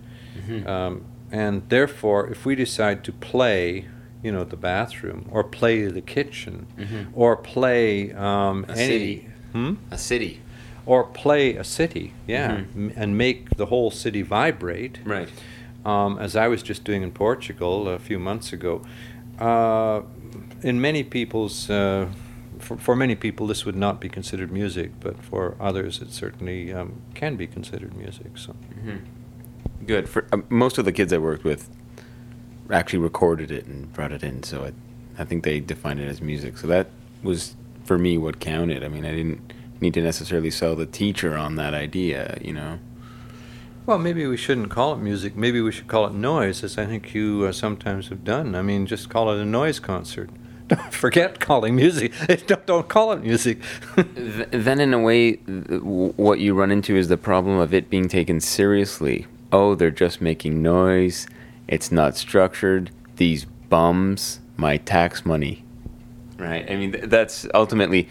Mhm. 0.48 0.68
Um, 0.68 1.02
and 1.32 1.62
therefore, 1.70 2.28
if 2.30 2.46
we 2.46 2.56
decide 2.56 3.04
to 3.04 3.12
play, 3.12 3.86
you 4.24 4.32
know, 4.32 4.44
the 4.44 4.56
bathroom, 4.58 5.26
or 5.32 5.44
play 5.44 5.86
the 5.86 6.02
kitchen, 6.02 6.66
Mhm. 6.80 7.08
or 7.14 7.36
play 7.36 8.12
um, 8.14 8.66
A 8.68 8.72
any, 8.72 8.88
city. 8.88 9.28
Hmm? 9.54 9.74
A 9.92 9.98
city. 9.98 10.40
or 10.86 11.04
play 11.04 11.56
a 11.58 11.64
city, 11.64 12.12
yeah, 12.28 12.52
Mhm. 12.58 12.66
m- 12.76 12.92
and 12.96 13.16
make 13.18 13.50
the 13.56 13.68
whole 13.68 13.92
city 13.92 14.24
vibrate, 14.24 14.98
Right. 15.06 15.30
Um, 15.86 16.18
as 16.20 16.36
I 16.36 16.48
was 16.48 16.64
just 16.64 16.84
doing 16.84 17.02
in 17.02 17.12
Portugal 17.12 17.88
a 17.90 18.00
few 18.00 18.20
months 18.20 18.54
ago. 18.54 18.82
Uh, 19.40 20.02
in 20.62 20.80
many 20.80 21.04
people's, 21.04 21.70
uh, 21.70 22.08
for, 22.60 22.78
for 22.78 22.96
many 22.96 23.16
people, 23.16 23.48
this 23.48 23.66
would 23.66 23.76
not 23.76 24.00
be 24.00 24.08
considered 24.08 24.52
music, 24.52 24.92
but 25.00 25.22
for 25.24 25.56
others, 25.60 26.02
it 26.02 26.12
certainly 26.12 26.72
um, 26.72 27.02
can 27.16 27.36
be 27.36 27.48
considered 27.48 27.96
music. 27.96 28.38
So, 28.38 28.54
Mm-hmm. 28.54 28.98
Good. 29.86 30.08
For 30.08 30.28
um, 30.32 30.46
most 30.50 30.78
of 30.78 30.86
the 30.86 30.92
kids 30.92 31.12
I 31.12 31.18
worked 31.18 31.44
with, 31.44 31.70
actually 32.70 33.00
recorded 33.00 33.52
it 33.52 33.66
and 33.66 33.92
brought 33.94 34.12
it 34.12 34.24
in, 34.24 34.44
so 34.44 34.66
I, 34.66 35.22
I 35.22 35.26
think 35.26 35.44
they 35.44 35.60
defined 35.60 36.00
it 36.00 36.08
as 36.08 36.22
music. 36.22 36.58
So 36.58 36.68
that 36.68 36.88
was 37.24 37.56
for 37.84 37.98
me 37.98 38.18
what 38.18 38.40
counted. 38.40 38.84
I 38.84 38.88
mean, 38.88 39.06
I 39.06 39.12
didn't 39.12 39.54
need 39.82 39.94
to 39.96 40.02
necessarily 40.02 40.52
sell 40.52 40.76
the 40.76 40.86
teacher 40.86 41.36
on 41.36 41.56
that 41.56 41.74
idea, 41.74 42.38
you 42.42 42.54
know. 42.54 42.80
Well, 43.86 43.98
maybe 43.98 44.26
we 44.28 44.38
shouldn't 44.38 44.70
call 44.70 44.94
it 44.94 44.98
music. 44.98 45.36
Maybe 45.36 45.62
we 45.62 45.72
should 45.72 45.88
call 45.88 46.06
it 46.06 46.14
noise, 46.14 46.64
as 46.64 46.78
I 46.78 46.86
think 46.86 47.14
you 47.14 47.46
uh, 47.46 47.52
sometimes 47.52 48.10
have 48.10 48.24
done. 48.24 48.56
I 48.56 48.62
mean, 48.62 48.86
just 48.86 49.10
call 49.10 49.32
it 49.32 49.40
a 49.40 49.46
noise 49.46 49.80
concert. 49.80 50.30
Don't 50.68 50.94
forget 50.94 51.40
calling 51.40 51.76
music. 51.76 52.14
don't, 52.48 52.66
don't 52.66 52.88
call 52.88 53.12
it 53.12 53.22
music. 53.22 53.60
Then, 54.06 54.80
in 54.80 54.94
a 54.94 55.00
way, 55.00 55.34
what 55.34 56.40
you 56.40 56.54
run 56.54 56.72
into 56.72 56.96
is 56.96 57.10
the 57.10 57.18
problem 57.18 57.58
of 57.58 57.74
it 57.74 57.90
being 57.90 58.08
taken 58.08 58.40
seriously. 58.40 59.28
Oh, 59.52 59.76
they're 59.76 59.92
just 59.92 60.22
making 60.22 60.62
noise. 60.62 61.28
It's 61.68 61.92
not 61.92 62.16
structured. 62.16 62.90
These 63.18 63.44
bums, 63.44 64.40
my 64.56 64.78
tax 64.78 65.26
money. 65.26 65.66
Right. 66.38 66.70
I 66.72 66.78
mean, 66.78 66.96
that's 67.04 67.46
ultimately 67.54 68.08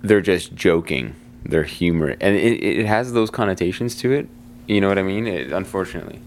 they're 0.00 0.22
just 0.22 0.54
joking. 0.54 1.14
They're 1.44 1.64
humor, 1.64 2.16
and 2.20 2.36
it, 2.36 2.62
it 2.62 2.86
has 2.86 3.12
those 3.12 3.30
connotations 3.30 3.94
to 3.96 4.12
it. 4.12 4.28
You 4.66 4.80
know 4.80 4.88
what 4.88 4.98
I 4.98 5.02
mean? 5.02 5.26
It, 5.26 5.52
unfortunately. 5.52 6.20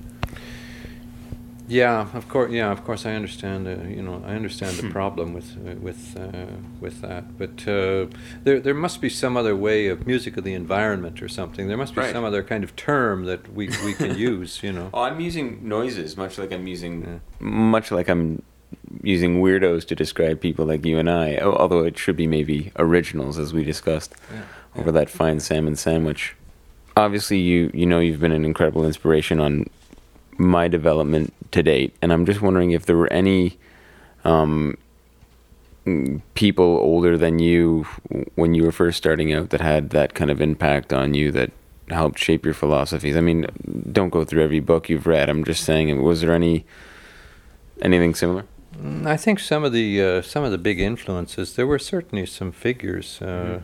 Yeah, 1.68 2.08
of 2.14 2.28
course. 2.28 2.52
Yeah, 2.52 2.72
of 2.72 2.84
course. 2.84 3.08
I 3.08 3.14
understand. 3.16 3.68
Uh, 3.68 3.72
you 3.90 4.04
know, 4.04 4.22
I 4.24 4.36
understand 4.36 4.78
the 4.78 4.84
Hmm. 4.84 4.92
problem 4.92 5.34
with 5.34 5.58
uh, 5.58 5.74
with 5.82 6.16
uh, 6.16 6.52
with 6.80 7.02
that. 7.02 7.24
But 7.40 7.68
uh, 7.68 8.06
there 8.44 8.60
there 8.60 8.76
must 8.76 9.02
be 9.02 9.10
some 9.10 9.36
other 9.36 9.56
way 9.56 9.88
of 9.88 10.06
music 10.06 10.38
of 10.38 10.44
the 10.44 10.54
environment 10.54 11.24
or 11.24 11.28
something. 11.28 11.68
There 11.68 11.78
must 11.78 11.96
be 11.96 12.02
Right. 12.02 12.14
some 12.14 12.24
other 12.24 12.44
kind 12.44 12.64
of 12.64 12.76
term 12.76 13.26
that 13.26 13.52
we, 13.52 13.70
we 13.84 13.94
can 13.96 14.16
use. 14.32 14.62
You 14.62 14.74
know. 14.74 14.90
Oh, 14.94 15.02
I'm 15.02 15.20
using 15.20 15.68
noises, 15.68 16.16
much 16.16 16.38
like 16.38 16.52
I'm 16.52 16.68
using, 16.68 17.02
Yeah. 17.02 17.20
much 17.40 17.90
like 17.92 18.10
I'm 18.10 18.44
using 19.02 19.42
weirdos 19.42 19.86
to 19.88 19.96
describe 19.96 20.40
people 20.42 20.66
like 20.68 20.86
you 20.86 21.00
and 21.00 21.10
I. 21.10 21.38
Although 21.40 21.84
it 21.84 21.98
should 21.98 22.16
be 22.16 22.28
maybe 22.28 22.72
originals, 22.78 23.40
as 23.40 23.54
we 23.56 23.64
discussed 23.64 24.14
over 24.76 24.92
that 24.92 25.10
fine 25.10 25.40
salmon 25.40 25.76
sandwich. 25.76 26.36
Obviously, 26.98 27.40
you 27.40 27.72
you 27.74 27.86
know 27.86 28.00
you've 28.00 28.20
been 28.20 28.32
an 28.32 28.46
incredible 28.46 28.86
inspiration 28.86 29.40
on 29.40 29.66
my 30.38 30.68
development 30.68 31.34
to 31.52 31.64
date, 31.64 31.96
and 32.02 32.12
I'm 32.12 32.26
just 32.26 32.42
wondering 32.42 32.72
if 32.72 32.86
there 32.86 32.98
were 32.98 33.12
any 33.12 33.58
um, 34.24 34.78
people 36.34 36.78
older 36.78 37.18
than 37.18 37.40
you 37.40 37.84
when 38.36 38.54
you 38.54 38.64
were 38.64 38.72
first 38.72 38.98
starting 38.98 39.34
out 39.34 39.50
that 39.52 39.62
had 39.62 39.92
that 39.92 40.14
kind 40.14 40.32
of 40.32 40.42
impact 40.42 40.92
on 40.92 41.14
you 41.14 41.32
that 41.32 41.52
helped 41.90 42.18
shape 42.18 42.44
your 42.46 42.54
philosophies. 42.54 43.16
I 43.16 43.22
mean, 43.22 43.46
don't 43.92 44.10
go 44.10 44.26
through 44.26 44.44
every 44.44 44.60
book 44.60 44.90
you've 44.90 45.06
read. 45.06 45.30
I'm 45.30 45.44
just 45.44 45.64
saying, 45.64 46.02
was 46.02 46.22
there 46.22 46.34
any 46.34 46.66
anything 47.82 48.16
similar? 48.16 48.46
Mm, 48.78 49.06
I 49.06 49.18
think 49.18 49.40
some 49.40 49.64
of 49.64 49.72
the 49.72 50.02
uh, 50.02 50.22
some 50.22 50.44
of 50.44 50.52
the 50.52 50.58
big 50.58 50.80
influences. 50.80 51.56
There 51.56 51.68
were 51.68 51.80
certainly 51.80 52.26
some 52.26 52.52
figures 52.52 53.22
uh, 53.22 53.62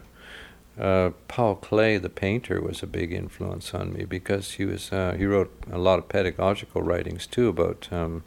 uh, 0.81 1.11
Paul 1.27 1.55
Klee, 1.57 2.01
the 2.01 2.09
painter, 2.09 2.61
was 2.61 2.83
a 2.83 2.87
big 2.87 3.11
influence 3.13 3.73
on 3.73 3.93
me 3.93 4.05
because 4.05 4.51
he 4.53 4.65
was 4.65 4.91
uh, 4.91 5.15
he 5.17 5.25
wrote 5.25 5.51
a 5.71 5.77
lot 5.77 5.99
of 5.99 6.09
pedagogical 6.09 6.81
writings 6.81 7.27
too 7.27 7.47
about 7.49 7.87
um, 7.91 8.23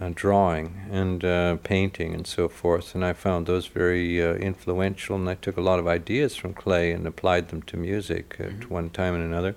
uh, 0.00 0.10
drawing 0.14 0.80
and 0.90 1.24
uh, 1.24 1.56
painting 1.62 2.14
and 2.14 2.26
so 2.26 2.48
forth, 2.48 2.94
and 2.94 3.04
I 3.04 3.12
found 3.12 3.46
those 3.46 3.66
very 3.66 4.22
uh, 4.22 4.34
influential. 4.34 5.16
And 5.16 5.28
I 5.28 5.34
took 5.34 5.56
a 5.58 5.60
lot 5.60 5.78
of 5.78 5.86
ideas 5.86 6.36
from 6.36 6.54
Klee 6.54 6.94
and 6.94 7.06
applied 7.06 7.48
them 7.48 7.62
to 7.62 7.76
music 7.76 8.36
at 8.38 8.46
Mm-hmm. 8.50 8.74
one 8.74 8.90
time 8.90 9.14
and 9.14 9.22
another. 9.24 9.54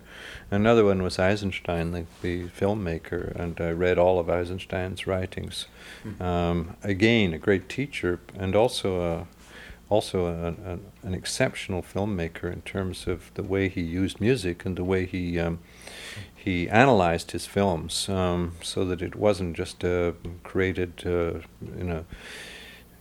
Another 0.52 0.84
one 0.86 1.02
was 1.02 1.18
Eisenstein, 1.18 1.92
the, 1.92 2.06
the 2.22 2.44
filmmaker, 2.50 3.34
and 3.36 3.60
I 3.60 3.72
read 3.72 3.98
all 3.98 4.20
of 4.20 4.30
Eisenstein's 4.30 5.08
writings. 5.08 5.68
Hmm. 6.04 6.22
Um, 6.22 6.76
again, 6.84 7.34
a 7.34 7.38
great 7.38 7.70
teacher, 7.70 8.20
and 8.38 8.56
also 8.56 9.02
a 9.02 9.28
also 9.90 10.28
an 11.04 11.14
exceptional 11.14 11.82
filmmaker 11.82 12.52
in 12.52 12.62
terms 12.62 13.08
of 13.08 13.32
the 13.36 13.44
way 13.44 13.70
he 13.70 13.82
used 13.82 14.20
music 14.20 14.66
and 14.66 14.78
the 14.78 14.84
way 14.84 15.06
he 15.06 15.40
um, 15.40 15.60
he 16.36 16.68
analyzed 16.70 17.32
his 17.32 17.46
films, 17.46 18.10
um, 18.10 18.54
so 18.62 18.84
that 18.84 19.02
it 19.02 19.16
wasn't 19.16 19.56
just 19.56 19.84
uh, 19.86 20.12
created 20.44 21.04
uh, 21.06 21.40
in 21.80 21.90
a 21.90 22.06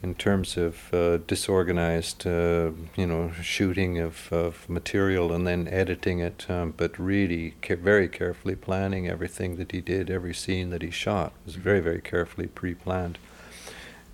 in 0.03 0.15
terms 0.17 0.57
of 0.57 0.93
uh, 0.93 1.19
disorganized, 1.29 2.27
uh, 2.27 2.73
you 2.97 3.07
know, 3.07 3.31
shooting 3.41 4.01
of, 4.01 4.33
of 4.33 4.69
material 4.69 5.33
and 5.33 5.47
then 5.47 5.69
editing 5.69 6.19
it, 6.19 6.51
um, 6.51 6.75
but 6.77 6.99
really 6.99 7.55
ca- 7.63 7.77
very 7.77 8.09
carefully 8.09 8.57
planning 8.57 9.09
everything 9.09 9.57
that 9.57 9.71
he 9.71 9.81
did, 9.81 10.11
every 10.11 10.35
scene 10.35 10.71
that 10.71 10.83
he 10.83 10.91
shot 10.91 11.33
was 11.47 11.55
very, 11.55 11.79
very 11.79 12.01
carefully 12.01 12.49
pre-planned. 12.49 13.17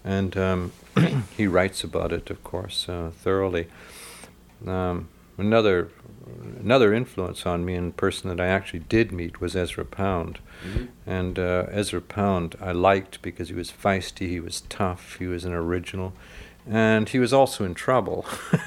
And 0.08 0.38
um, 0.38 0.72
he 1.36 1.46
writes 1.46 1.84
about 1.84 2.12
it, 2.12 2.30
of 2.30 2.42
course, 2.42 2.88
uh, 2.88 3.10
thoroughly. 3.14 3.66
Um, 4.66 5.08
another 5.36 5.90
another 6.58 6.94
influence 6.94 7.46
on 7.46 7.64
me 7.64 7.74
and 7.74 7.96
person 7.96 8.28
that 8.30 8.40
I 8.40 8.46
actually 8.48 8.80
did 8.80 9.12
meet 9.12 9.40
was 9.40 9.54
Ezra 9.54 9.84
Pound. 9.84 10.38
And 11.06 11.38
uh, 11.38 11.66
Ezra 11.70 12.00
Pound 12.00 12.56
I 12.60 12.72
liked 12.72 13.20
because 13.22 13.48
he 13.50 13.54
was 13.54 13.70
feisty, 13.70 14.28
he 14.28 14.40
was 14.40 14.62
tough, 14.62 15.16
he 15.18 15.26
was 15.26 15.44
an 15.44 15.52
original, 15.52 16.14
and 16.66 17.08
he 17.08 17.18
was 17.18 17.32
also 17.32 17.64
in 17.64 17.74
trouble 17.74 18.24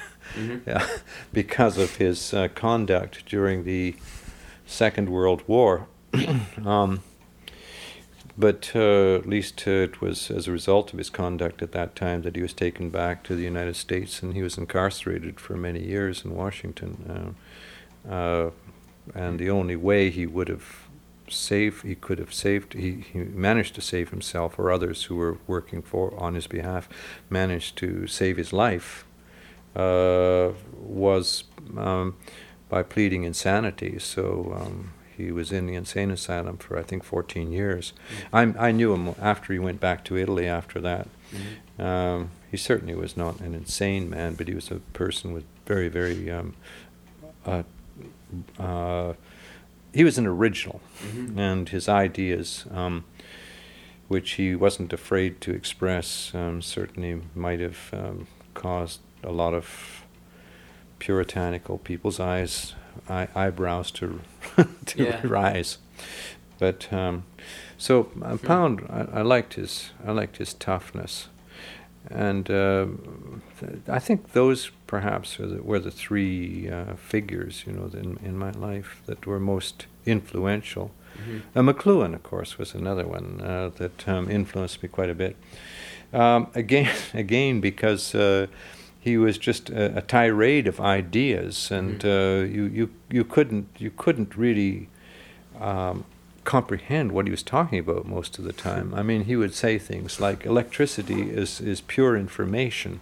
yeah, 0.67 0.87
because 1.33 1.77
of 1.77 1.95
his 1.95 2.33
uh, 2.33 2.49
conduct 2.49 3.25
during 3.25 3.63
the 3.63 3.95
Second 4.65 5.09
World 5.09 5.43
War. 5.47 5.87
um, 6.65 7.01
but 8.37 8.71
uh, 8.75 9.15
at 9.15 9.27
least 9.27 9.63
uh, 9.67 9.71
it 9.71 10.01
was 10.01 10.31
as 10.31 10.47
a 10.47 10.51
result 10.51 10.93
of 10.93 10.97
his 10.97 11.09
conduct 11.09 11.61
at 11.61 11.71
that 11.73 11.95
time 11.95 12.21
that 12.21 12.35
he 12.35 12.41
was 12.41 12.53
taken 12.53 12.89
back 12.89 13.23
to 13.23 13.35
the 13.35 13.43
United 13.43 13.75
States 13.75 14.21
and 14.21 14.33
he 14.33 14.41
was 14.41 14.57
incarcerated 14.57 15.39
for 15.39 15.55
many 15.55 15.83
years 15.83 16.23
in 16.23 16.35
Washington. 16.35 17.35
Uh, 18.07 18.11
uh, 18.11 18.51
and 19.13 19.39
the 19.39 19.49
only 19.49 19.75
way 19.75 20.09
he 20.09 20.25
would 20.25 20.47
have 20.47 20.87
saved, 21.29 21.83
he 21.83 21.95
could 21.95 22.19
have 22.19 22.33
saved, 22.33 22.73
he, 22.73 23.03
he 23.11 23.19
managed 23.19 23.75
to 23.75 23.81
save 23.81 24.09
himself 24.09 24.57
or 24.57 24.71
others 24.71 25.05
who 25.05 25.15
were 25.15 25.37
working 25.47 25.81
for 25.81 26.13
on 26.17 26.35
his 26.35 26.47
behalf 26.47 26.87
managed 27.29 27.77
to 27.77 28.07
save 28.07 28.37
his 28.37 28.53
life 28.53 29.05
uh, 29.75 30.49
was 30.77 31.45
um, 31.77 32.17
by 32.69 32.83
pleading 32.83 33.23
insanity. 33.23 33.99
So 33.99 34.57
um, 34.59 34.93
he 35.25 35.31
was 35.31 35.51
in 35.51 35.67
the 35.67 35.75
insane 35.75 36.11
asylum 36.11 36.57
for 36.57 36.77
I 36.77 36.83
think 36.83 37.03
14 37.03 37.51
years. 37.51 37.93
I, 38.31 38.41
I 38.41 38.71
knew 38.71 38.93
him 38.93 39.15
after 39.21 39.53
he 39.53 39.59
went 39.59 39.79
back 39.79 40.03
to 40.05 40.17
Italy 40.17 40.47
after 40.47 40.79
that. 40.81 41.07
Um, 41.79 42.31
he 42.49 42.57
certainly 42.57 42.95
was 42.95 43.15
not 43.15 43.39
an 43.39 43.55
insane 43.55 44.09
man, 44.09 44.35
but 44.35 44.47
he 44.47 44.53
was 44.53 44.69
a 44.69 44.75
person 44.93 45.33
with 45.33 45.45
very, 45.65 45.87
very. 45.87 46.29
Um, 46.29 46.55
uh, 47.45 47.63
uh, 48.59 49.13
he 49.93 50.03
was 50.03 50.17
an 50.17 50.27
original, 50.27 50.81
and 51.35 51.67
his 51.69 51.89
ideas, 51.89 52.65
um, 52.71 53.05
which 54.07 54.31
he 54.31 54.55
wasn't 54.55 54.93
afraid 54.93 55.41
to 55.41 55.51
express, 55.51 56.31
um, 56.33 56.61
certainly 56.61 57.21
might 57.35 57.59
have 57.59 57.89
um, 57.93 58.27
caused 58.53 58.99
a 59.23 59.31
lot 59.31 59.53
of 59.53 60.05
puritanical 60.99 61.77
people's 61.77 62.19
eyes 62.19 62.75
eye, 63.09 63.27
eyebrows 63.35 63.91
to 63.91 64.19
to 64.85 65.03
Yeah. 65.03 65.21
rise. 65.23 65.77
But 66.59 66.91
um, 66.93 67.23
so 67.77 68.09
uh, 68.21 68.37
Pound, 68.37 68.85
I, 68.89 69.19
I 69.19 69.21
liked 69.23 69.53
his 69.55 69.91
I 70.07 70.11
liked 70.11 70.37
his 70.37 70.53
toughness, 70.53 71.27
and 72.09 72.49
um 72.49 73.41
th- 73.59 73.79
I 73.87 73.99
think 73.99 74.31
those 74.33 74.71
perhaps 74.87 75.39
are 75.39 75.47
the, 75.47 75.61
were 75.63 75.79
the 75.79 75.91
three 75.91 76.69
uh, 76.69 76.95
figures 76.95 77.63
you 77.65 77.73
know 77.73 77.89
in 77.93 78.17
in 78.23 78.37
my 78.37 78.51
life 78.51 79.01
that 79.05 79.25
were 79.25 79.39
most 79.39 79.87
influential. 80.05 80.91
Uh, 81.55 81.61
McLuhan, 81.61 82.15
of 82.15 82.23
course, 82.23 82.57
was 82.57 82.73
another 82.75 83.05
one 83.05 83.41
uh, 83.41 83.69
that 83.77 84.07
um, 84.07 84.29
influenced 84.31 84.81
me 84.81 84.89
quite 84.89 85.09
a 85.09 85.13
bit. 85.13 85.35
Um, 86.13 86.47
again, 86.55 86.89
again 87.13 87.61
because 87.61 88.15
uh, 88.15 88.47
he 89.01 89.17
was 89.17 89.39
just 89.39 89.71
a, 89.71 89.97
a 89.97 90.01
tirade 90.01 90.67
of 90.67 90.79
ideas, 90.79 91.71
and 91.71 92.05
uh, 92.05 92.45
you, 92.47 92.65
you 92.65 92.89
you 93.09 93.23
couldn't 93.25 93.67
you 93.79 93.89
couldn't 93.89 94.37
really 94.37 94.89
um, 95.59 96.05
comprehend 96.43 97.11
what 97.11 97.25
he 97.25 97.31
was 97.31 97.41
talking 97.41 97.79
about 97.79 98.05
most 98.05 98.37
of 98.37 98.45
the 98.45 98.53
time. 98.53 98.93
I 98.93 99.01
mean, 99.01 99.25
he 99.25 99.35
would 99.35 99.55
say 99.55 99.79
things 99.79 100.19
like 100.19 100.45
electricity 100.45 101.31
is 101.31 101.59
is 101.59 101.81
pure 101.81 102.15
information. 102.15 103.01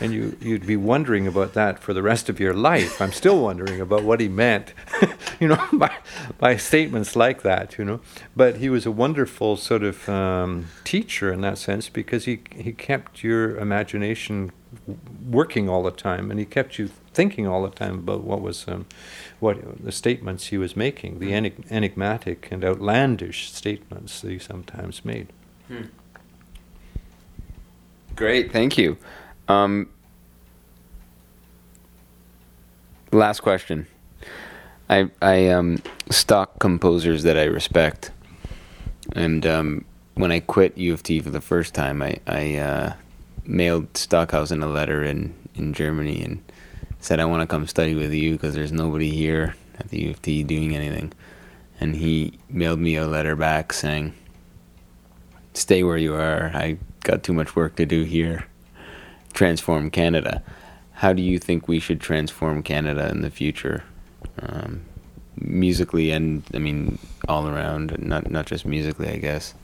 And 0.00 0.12
you, 0.12 0.36
you'd 0.40 0.66
be 0.66 0.76
wondering 0.76 1.26
about 1.26 1.54
that 1.54 1.78
for 1.78 1.92
the 1.92 2.02
rest 2.02 2.28
of 2.28 2.40
your 2.40 2.52
life. 2.52 3.00
I'm 3.00 3.12
still 3.12 3.40
wondering 3.40 3.80
about 3.80 4.02
what 4.02 4.20
he 4.20 4.28
meant, 4.28 4.74
you 5.40 5.48
know, 5.48 5.64
by, 5.72 5.94
by 6.38 6.56
statements 6.56 7.14
like 7.14 7.42
that, 7.42 7.78
you 7.78 7.84
know. 7.84 8.00
But 8.34 8.56
he 8.56 8.68
was 8.68 8.86
a 8.86 8.90
wonderful 8.90 9.56
sort 9.56 9.84
of 9.84 10.08
um, 10.08 10.66
teacher 10.82 11.32
in 11.32 11.42
that 11.42 11.58
sense 11.58 11.88
because 11.88 12.24
he, 12.24 12.40
he 12.56 12.72
kept 12.72 13.22
your 13.22 13.56
imagination 13.56 14.50
working 15.28 15.68
all 15.68 15.82
the 15.82 15.90
time 15.90 16.30
and 16.30 16.40
he 16.40 16.46
kept 16.46 16.78
you 16.78 16.90
thinking 17.12 17.46
all 17.46 17.62
the 17.62 17.70
time 17.70 18.00
about 18.00 18.24
what 18.24 18.40
was 18.40 18.66
um, 18.66 18.86
what 19.38 19.84
the 19.84 19.92
statements 19.92 20.46
he 20.46 20.58
was 20.58 20.76
making, 20.76 21.20
the 21.20 21.30
enig- 21.30 21.70
enigmatic 21.70 22.48
and 22.50 22.64
outlandish 22.64 23.52
statements 23.52 24.20
that 24.20 24.30
he 24.30 24.38
sometimes 24.38 25.04
made. 25.04 25.28
Great, 28.16 28.52
thank 28.52 28.76
you. 28.78 28.96
Um, 29.48 29.88
last 33.12 33.40
question. 33.40 33.86
I 34.88 35.10
I 35.22 35.48
um, 35.48 35.82
stock 36.10 36.58
composers 36.58 37.22
that 37.22 37.38
I 37.38 37.44
respect, 37.44 38.10
and 39.14 39.46
um, 39.46 39.84
when 40.14 40.30
I 40.30 40.40
quit 40.40 40.76
U 40.78 40.92
of 40.92 41.02
T 41.02 41.20
for 41.20 41.30
the 41.30 41.40
first 41.40 41.74
time, 41.74 42.02
I 42.02 42.18
I 42.26 42.56
uh, 42.56 42.92
mailed 43.44 43.96
Stockhausen 43.96 44.62
a 44.62 44.68
letter 44.68 45.02
in 45.02 45.34
in 45.54 45.72
Germany 45.72 46.22
and 46.22 46.42
said 47.00 47.20
I 47.20 47.24
want 47.24 47.42
to 47.42 47.46
come 47.46 47.66
study 47.66 47.94
with 47.94 48.12
you 48.12 48.32
because 48.32 48.54
there's 48.54 48.72
nobody 48.72 49.10
here 49.10 49.54
at 49.78 49.88
the 49.88 50.02
U 50.02 50.10
of 50.10 50.22
T 50.22 50.42
doing 50.42 50.74
anything, 50.74 51.12
and 51.80 51.96
he 51.96 52.38
mailed 52.48 52.80
me 52.80 52.96
a 52.96 53.06
letter 53.06 53.36
back 53.36 53.72
saying, 53.72 54.14
"Stay 55.54 55.82
where 55.82 55.98
you 55.98 56.14
are. 56.14 56.50
I 56.54 56.78
got 57.02 57.22
too 57.22 57.32
much 57.32 57.56
work 57.56 57.76
to 57.76 57.86
do 57.86 58.04
here." 58.04 58.46
Transform 59.34 59.90
Canada. 59.90 60.42
How 60.94 61.12
do 61.12 61.22
you 61.22 61.38
think 61.38 61.68
we 61.68 61.80
should 61.80 62.00
transform 62.00 62.62
Canada 62.62 63.08
in 63.10 63.20
the 63.22 63.30
future, 63.30 63.82
um, 64.40 64.82
musically 65.36 66.10
and 66.12 66.42
I 66.54 66.58
mean 66.58 66.98
all 67.28 67.46
around, 67.48 67.98
not 67.98 68.30
not 68.30 68.46
just 68.46 68.64
musically, 68.64 69.08
I 69.08 69.16
guess. 69.18 69.54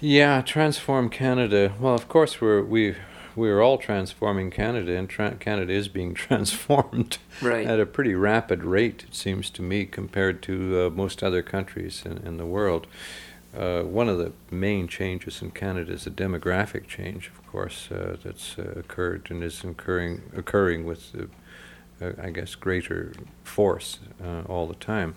Yeah, 0.00 0.42
transform 0.42 1.08
Canada. 1.08 1.72
Well, 1.80 1.94
of 1.94 2.08
course 2.08 2.40
we're 2.40 2.62
we 2.62 2.94
we're 3.34 3.60
all 3.62 3.76
transforming 3.76 4.50
Canada, 4.50 4.96
and 4.96 5.08
tra- 5.10 5.36
Canada 5.38 5.72
is 5.72 5.88
being 5.88 6.14
transformed 6.26 7.18
Right. 7.42 7.66
at 7.66 7.78
a 7.80 7.84
pretty 7.86 8.14
rapid 8.14 8.62
rate. 8.64 9.04
It 9.08 9.14
seems 9.14 9.50
to 9.50 9.62
me, 9.62 9.84
compared 9.84 10.42
to 10.44 10.86
uh, 10.86 10.90
most 10.90 11.22
other 11.22 11.42
countries 11.42 12.02
in, 12.06 12.18
in 12.18 12.36
the 12.38 12.46
world. 12.46 12.86
Uh, 13.56 13.82
one 13.82 14.08
of 14.08 14.18
the 14.18 14.32
main 14.50 14.86
changes 14.86 15.40
in 15.40 15.50
Canada 15.50 15.92
is 15.92 16.06
a 16.06 16.10
demographic 16.10 16.86
change, 16.86 17.28
of 17.28 17.46
course, 17.46 17.90
uh, 17.90 18.16
that's 18.22 18.58
uh, 18.58 18.74
occurred 18.76 19.28
and 19.30 19.42
is 19.42 19.64
occurring 19.64 20.20
occurring 20.36 20.84
with, 20.84 21.14
uh, 21.18 22.04
uh, 22.04 22.12
I 22.22 22.30
guess, 22.30 22.54
greater 22.54 23.12
force 23.44 23.98
uh, 24.22 24.42
all 24.42 24.66
the 24.66 24.74
time. 24.74 25.14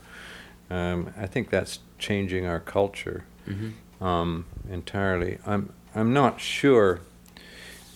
Um, 0.70 1.14
I 1.18 1.26
think 1.26 1.50
that's 1.50 1.80
changing 1.98 2.46
our 2.46 2.60
culture 2.60 3.26
um, 4.00 4.46
entirely. 4.70 5.40
I'm 5.46 5.74
I'm 5.94 6.14
not 6.14 6.40
sure 6.40 7.02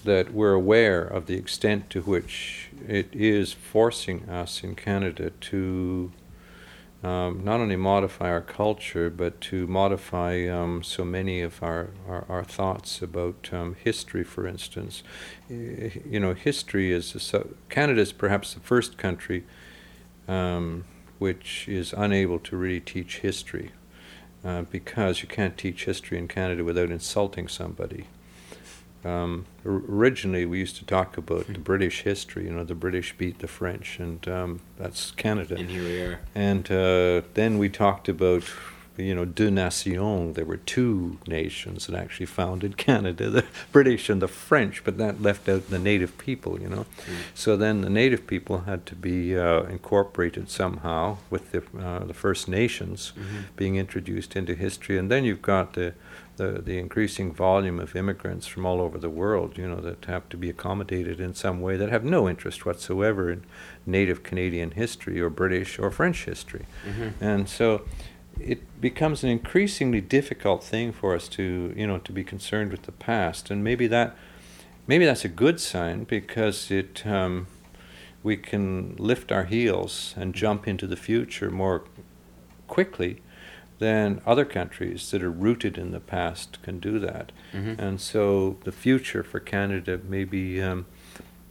that 0.04 0.34
we're 0.34 0.54
aware 0.54 1.04
of 1.04 1.28
the 1.28 1.36
extent 1.36 1.90
to 1.92 2.02
which 2.02 2.70
it 2.86 3.08
is 3.14 3.54
forcing 3.54 4.30
us 4.30 4.64
in 4.64 4.76
Canada 4.76 5.30
to 5.30 6.12
um, 7.04 7.44
not 7.44 7.60
only 7.60 7.76
modify 7.76 8.30
our 8.30 8.42
culture, 8.42 9.10
but 9.10 9.42
to 9.42 9.68
modify 9.68 10.48
um, 10.48 10.84
so 10.84 11.04
many 11.04 11.42
of 11.42 11.62
our, 11.62 11.90
our, 12.08 12.26
our 12.30 12.44
thoughts 12.44 13.02
about 13.02 13.50
um, 13.52 13.76
history, 13.84 14.24
for 14.24 14.48
instance. 14.48 15.04
You 15.50 16.20
know, 16.20 16.34
history 16.34 16.92
is, 16.92 17.16
so- 17.18 17.50
Canada 17.70 18.02
is 18.02 18.14
perhaps 18.14 18.54
the 18.54 18.62
first 18.62 18.98
country 18.98 19.44
um, 20.28 20.86
which 21.20 21.68
is 21.68 21.94
unable 21.94 22.40
to 22.40 22.58
really 22.58 22.80
teach 22.80 23.20
history 23.20 23.72
uh, 24.44 24.64
because 24.64 25.22
you 25.22 25.28
can't 25.28 25.58
teach 25.58 25.86
history 25.86 26.18
in 26.18 26.28
Canada 26.28 26.64
without 26.64 26.90
insulting 26.90 27.48
somebody. 27.48 28.08
Um, 29.06 29.46
originally, 29.66 30.46
we 30.46 30.60
used 30.60 30.78
to 30.78 30.86
talk 30.86 31.18
about 31.18 31.48
the 31.48 31.60
British 31.60 32.02
history. 32.04 32.46
You 32.46 32.52
know, 32.52 32.64
the 32.64 32.76
British 32.76 33.16
beat 33.18 33.40
the 33.40 33.48
French, 33.48 34.00
and 34.00 34.26
um, 34.28 34.60
that's 34.78 35.12
Canada. 35.12 35.56
And 35.56 35.70
here 35.70 35.84
we 35.84 36.02
are. 36.02 36.20
And 36.34 36.72
uh, 36.72 37.22
then 37.34 37.58
we 37.58 37.70
talked 37.70 38.08
about, 38.08 38.44
you 38.96 39.14
know, 39.14 39.26
deux 39.26 39.50
nations. 39.52 40.36
There 40.36 40.46
were 40.46 40.58
two 40.58 41.18
nations 41.28 41.88
that 41.88 41.96
actually 41.96 42.28
founded 42.28 42.78
Canada, 42.78 43.30
the 43.30 43.46
British 43.72 44.10
and 44.10 44.22
the 44.22 44.28
French, 44.28 44.84
but 44.84 44.98
that 45.00 45.22
left 45.22 45.50
out 45.50 45.70
the 45.70 45.80
native 45.80 46.18
people, 46.18 46.62
you 46.62 46.70
know. 46.70 46.86
So 47.34 47.58
then 47.58 47.82
the 47.82 47.90
native 47.90 48.26
people 48.26 48.60
had 48.62 48.86
to 48.86 48.96
be 48.96 49.38
uh, 49.38 49.64
incorporated 49.64 50.50
somehow 50.50 51.18
with 51.30 51.52
the, 51.52 51.64
uh, 51.78 52.06
the 52.06 52.14
First 52.14 52.48
Nations 52.48 53.12
being 53.58 53.76
introduced 53.76 54.36
into 54.36 54.54
history. 54.54 54.98
And 54.98 55.10
then 55.12 55.26
you've 55.26 55.42
got 55.42 55.74
the, 55.74 55.94
the, 56.38 56.62
the 56.64 56.80
increasing 56.80 57.32
volume 57.34 57.80
of 57.80 57.96
immigrants 57.96 58.48
from 58.48 58.66
all 58.66 58.82
over 58.82 58.98
the 58.98 59.10
world, 59.10 59.58
you 59.58 59.68
know, 59.68 59.82
that 59.82 60.06
have 60.06 60.28
to 60.30 60.38
be 60.38 60.50
accommodated 60.50 61.20
in 61.20 61.34
some 61.34 61.62
way 61.62 61.78
that 61.78 61.90
have 61.90 62.04
no 62.04 62.28
interest 62.28 62.66
whatsoever 62.66 63.32
in 63.32 63.44
native 63.86 64.24
Canadian 64.24 64.72
history 64.72 65.22
or 65.22 65.30
British 65.30 65.78
or 65.78 65.92
French 65.92 66.26
history. 66.26 66.66
And 67.22 67.48
so 67.48 67.86
it 68.40 68.82
becomes 68.82 69.24
an 69.24 69.30
increasingly 69.30 70.02
difficult 70.02 70.64
thing 70.64 70.92
for 70.92 71.14
us 71.16 71.28
to, 71.30 71.74
you 71.76 71.86
know, 71.86 72.00
to 72.00 72.12
be 72.12 72.24
concerned 72.24 72.72
with 72.72 72.84
the 72.84 72.92
past. 72.92 73.52
And 73.52 73.64
maybe 73.64 73.88
that 73.88 74.16
maybe 74.88 75.06
that's 75.06 75.24
a 75.24 75.30
good 75.30 75.60
sign 75.60 76.04
because 76.04 76.72
it 76.72 77.06
um, 77.06 77.48
we 78.24 78.38
can 78.38 78.96
lift 78.98 79.32
our 79.32 79.44
heels 79.46 80.14
and 80.18 80.34
jump 80.34 80.68
into 80.68 80.88
the 80.88 80.96
future 80.96 81.52
more 81.52 81.84
quickly 82.68 83.22
than 83.84 84.22
other 84.26 84.46
countries 84.46 85.12
that 85.12 85.22
are 85.22 85.30
rooted 85.48 85.78
in 85.78 85.92
the 85.92 86.00
past 86.00 86.58
can 86.64 86.80
do 86.80 87.00
that. 87.00 87.32
Mhm. 87.54 87.78
And 87.78 88.00
so 88.00 88.58
the 88.64 88.72
future 88.72 89.24
for 89.24 89.40
Canada 89.42 90.00
may 90.08 90.24
be 90.24 90.62
um, 90.62 90.86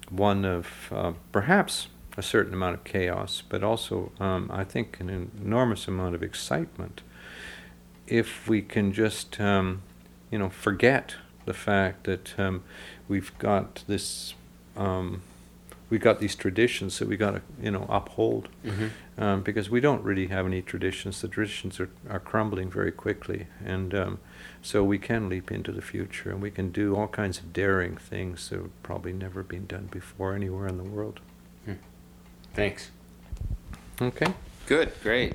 one 0.08 0.44
of 0.46 0.66
uh, 0.90 1.12
perhaps 1.30 1.88
a 2.16 2.22
certain 2.22 2.54
amount 2.54 2.74
of 2.76 2.84
chaos, 2.84 3.42
but 3.48 3.62
also, 3.62 4.12
um, 4.18 4.50
I 4.62 4.64
think, 4.64 4.98
an 5.00 5.30
enormous 5.44 5.86
amount 5.88 6.14
of 6.14 6.22
excitement. 6.22 7.02
If 8.06 8.48
we 8.48 8.62
can 8.62 8.92
just, 8.92 9.38
um, 9.40 9.82
you 10.30 10.38
know, 10.38 10.48
forget 10.50 11.16
the 11.44 11.54
fact 11.54 12.04
that 12.04 12.38
um, 12.38 12.62
we've 13.08 13.32
got 13.38 13.84
this, 13.86 14.34
um, 14.76 15.20
we've 15.90 16.02
got 16.02 16.18
these 16.18 16.34
traditions 16.34 16.98
that 16.98 17.08
we 17.08 17.16
got 17.16 17.32
to, 17.32 17.42
you 17.62 17.70
know, 17.70 17.86
uphold 17.90 18.48
Mm-hmm. 18.64 18.86
Um, 19.18 19.42
because 19.42 19.68
we 19.68 19.80
don't 19.80 20.02
really 20.02 20.28
have 20.28 20.46
any 20.46 20.62
traditions. 20.62 21.20
The 21.20 21.28
traditions 21.28 21.78
are, 21.80 21.90
are 22.08 22.20
crumbling 22.20 22.70
very 22.70 22.92
quickly, 22.92 23.46
and 23.64 23.94
um, 23.94 24.18
so 24.62 24.82
we 24.82 24.98
can 24.98 25.28
leap 25.28 25.50
into 25.50 25.72
the 25.72 25.82
future 25.82 26.30
and 26.30 26.40
we 26.40 26.50
can 26.50 26.70
do 26.70 26.96
all 26.96 27.08
kinds 27.08 27.38
of 27.38 27.52
daring 27.52 27.96
things 27.96 28.48
that 28.48 28.60
have 28.60 28.82
probably 28.82 29.12
never 29.12 29.42
been 29.42 29.66
done 29.66 29.88
before 29.90 30.34
anywhere 30.34 30.66
in 30.66 30.78
the 30.78 30.84
world. 30.84 31.20
Thanks. 32.54 32.90
Okay. 34.00 34.34
Good, 34.66 34.92
great. 35.02 35.34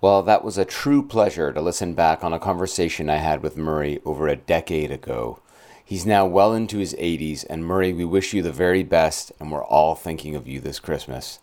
Well, 0.00 0.22
that 0.22 0.44
was 0.44 0.58
a 0.58 0.64
true 0.64 1.02
pleasure 1.02 1.52
to 1.52 1.60
listen 1.60 1.94
back 1.94 2.24
on 2.24 2.32
a 2.32 2.38
conversation 2.38 3.10
I 3.10 3.16
had 3.16 3.42
with 3.42 3.56
Murray 3.56 4.00
over 4.04 4.28
a 4.28 4.36
decade 4.36 4.90
ago. 4.90 5.40
He's 5.84 6.06
now 6.06 6.26
well 6.26 6.52
into 6.52 6.78
his 6.78 6.94
80s, 6.94 7.44
and 7.48 7.64
Murray, 7.64 7.92
we 7.92 8.04
wish 8.04 8.34
you 8.34 8.42
the 8.42 8.52
very 8.52 8.82
best, 8.82 9.32
and 9.38 9.52
we're 9.52 9.64
all 9.64 9.94
thinking 9.94 10.34
of 10.34 10.48
you 10.48 10.60
this 10.60 10.80
Christmas. 10.80 11.38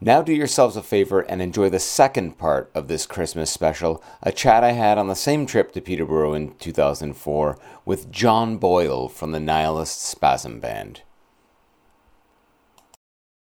Now 0.00 0.22
do 0.22 0.32
yourselves 0.32 0.76
a 0.76 0.82
favor 0.82 1.20
and 1.20 1.40
enjoy 1.40 1.70
the 1.70 1.78
second 1.78 2.36
part 2.36 2.70
of 2.74 2.88
this 2.88 3.06
Christmas 3.06 3.50
special, 3.50 4.02
a 4.22 4.32
chat 4.32 4.64
I 4.64 4.72
had 4.72 4.98
on 4.98 5.06
the 5.06 5.14
same 5.14 5.46
trip 5.46 5.72
to 5.72 5.80
Peterborough 5.80 6.34
in 6.34 6.56
2004 6.56 7.56
with 7.84 8.10
John 8.10 8.58
Boyle 8.58 9.08
from 9.08 9.30
the 9.30 9.40
Nihilist 9.40 10.02
Spasm 10.02 10.58
Band. 10.58 11.02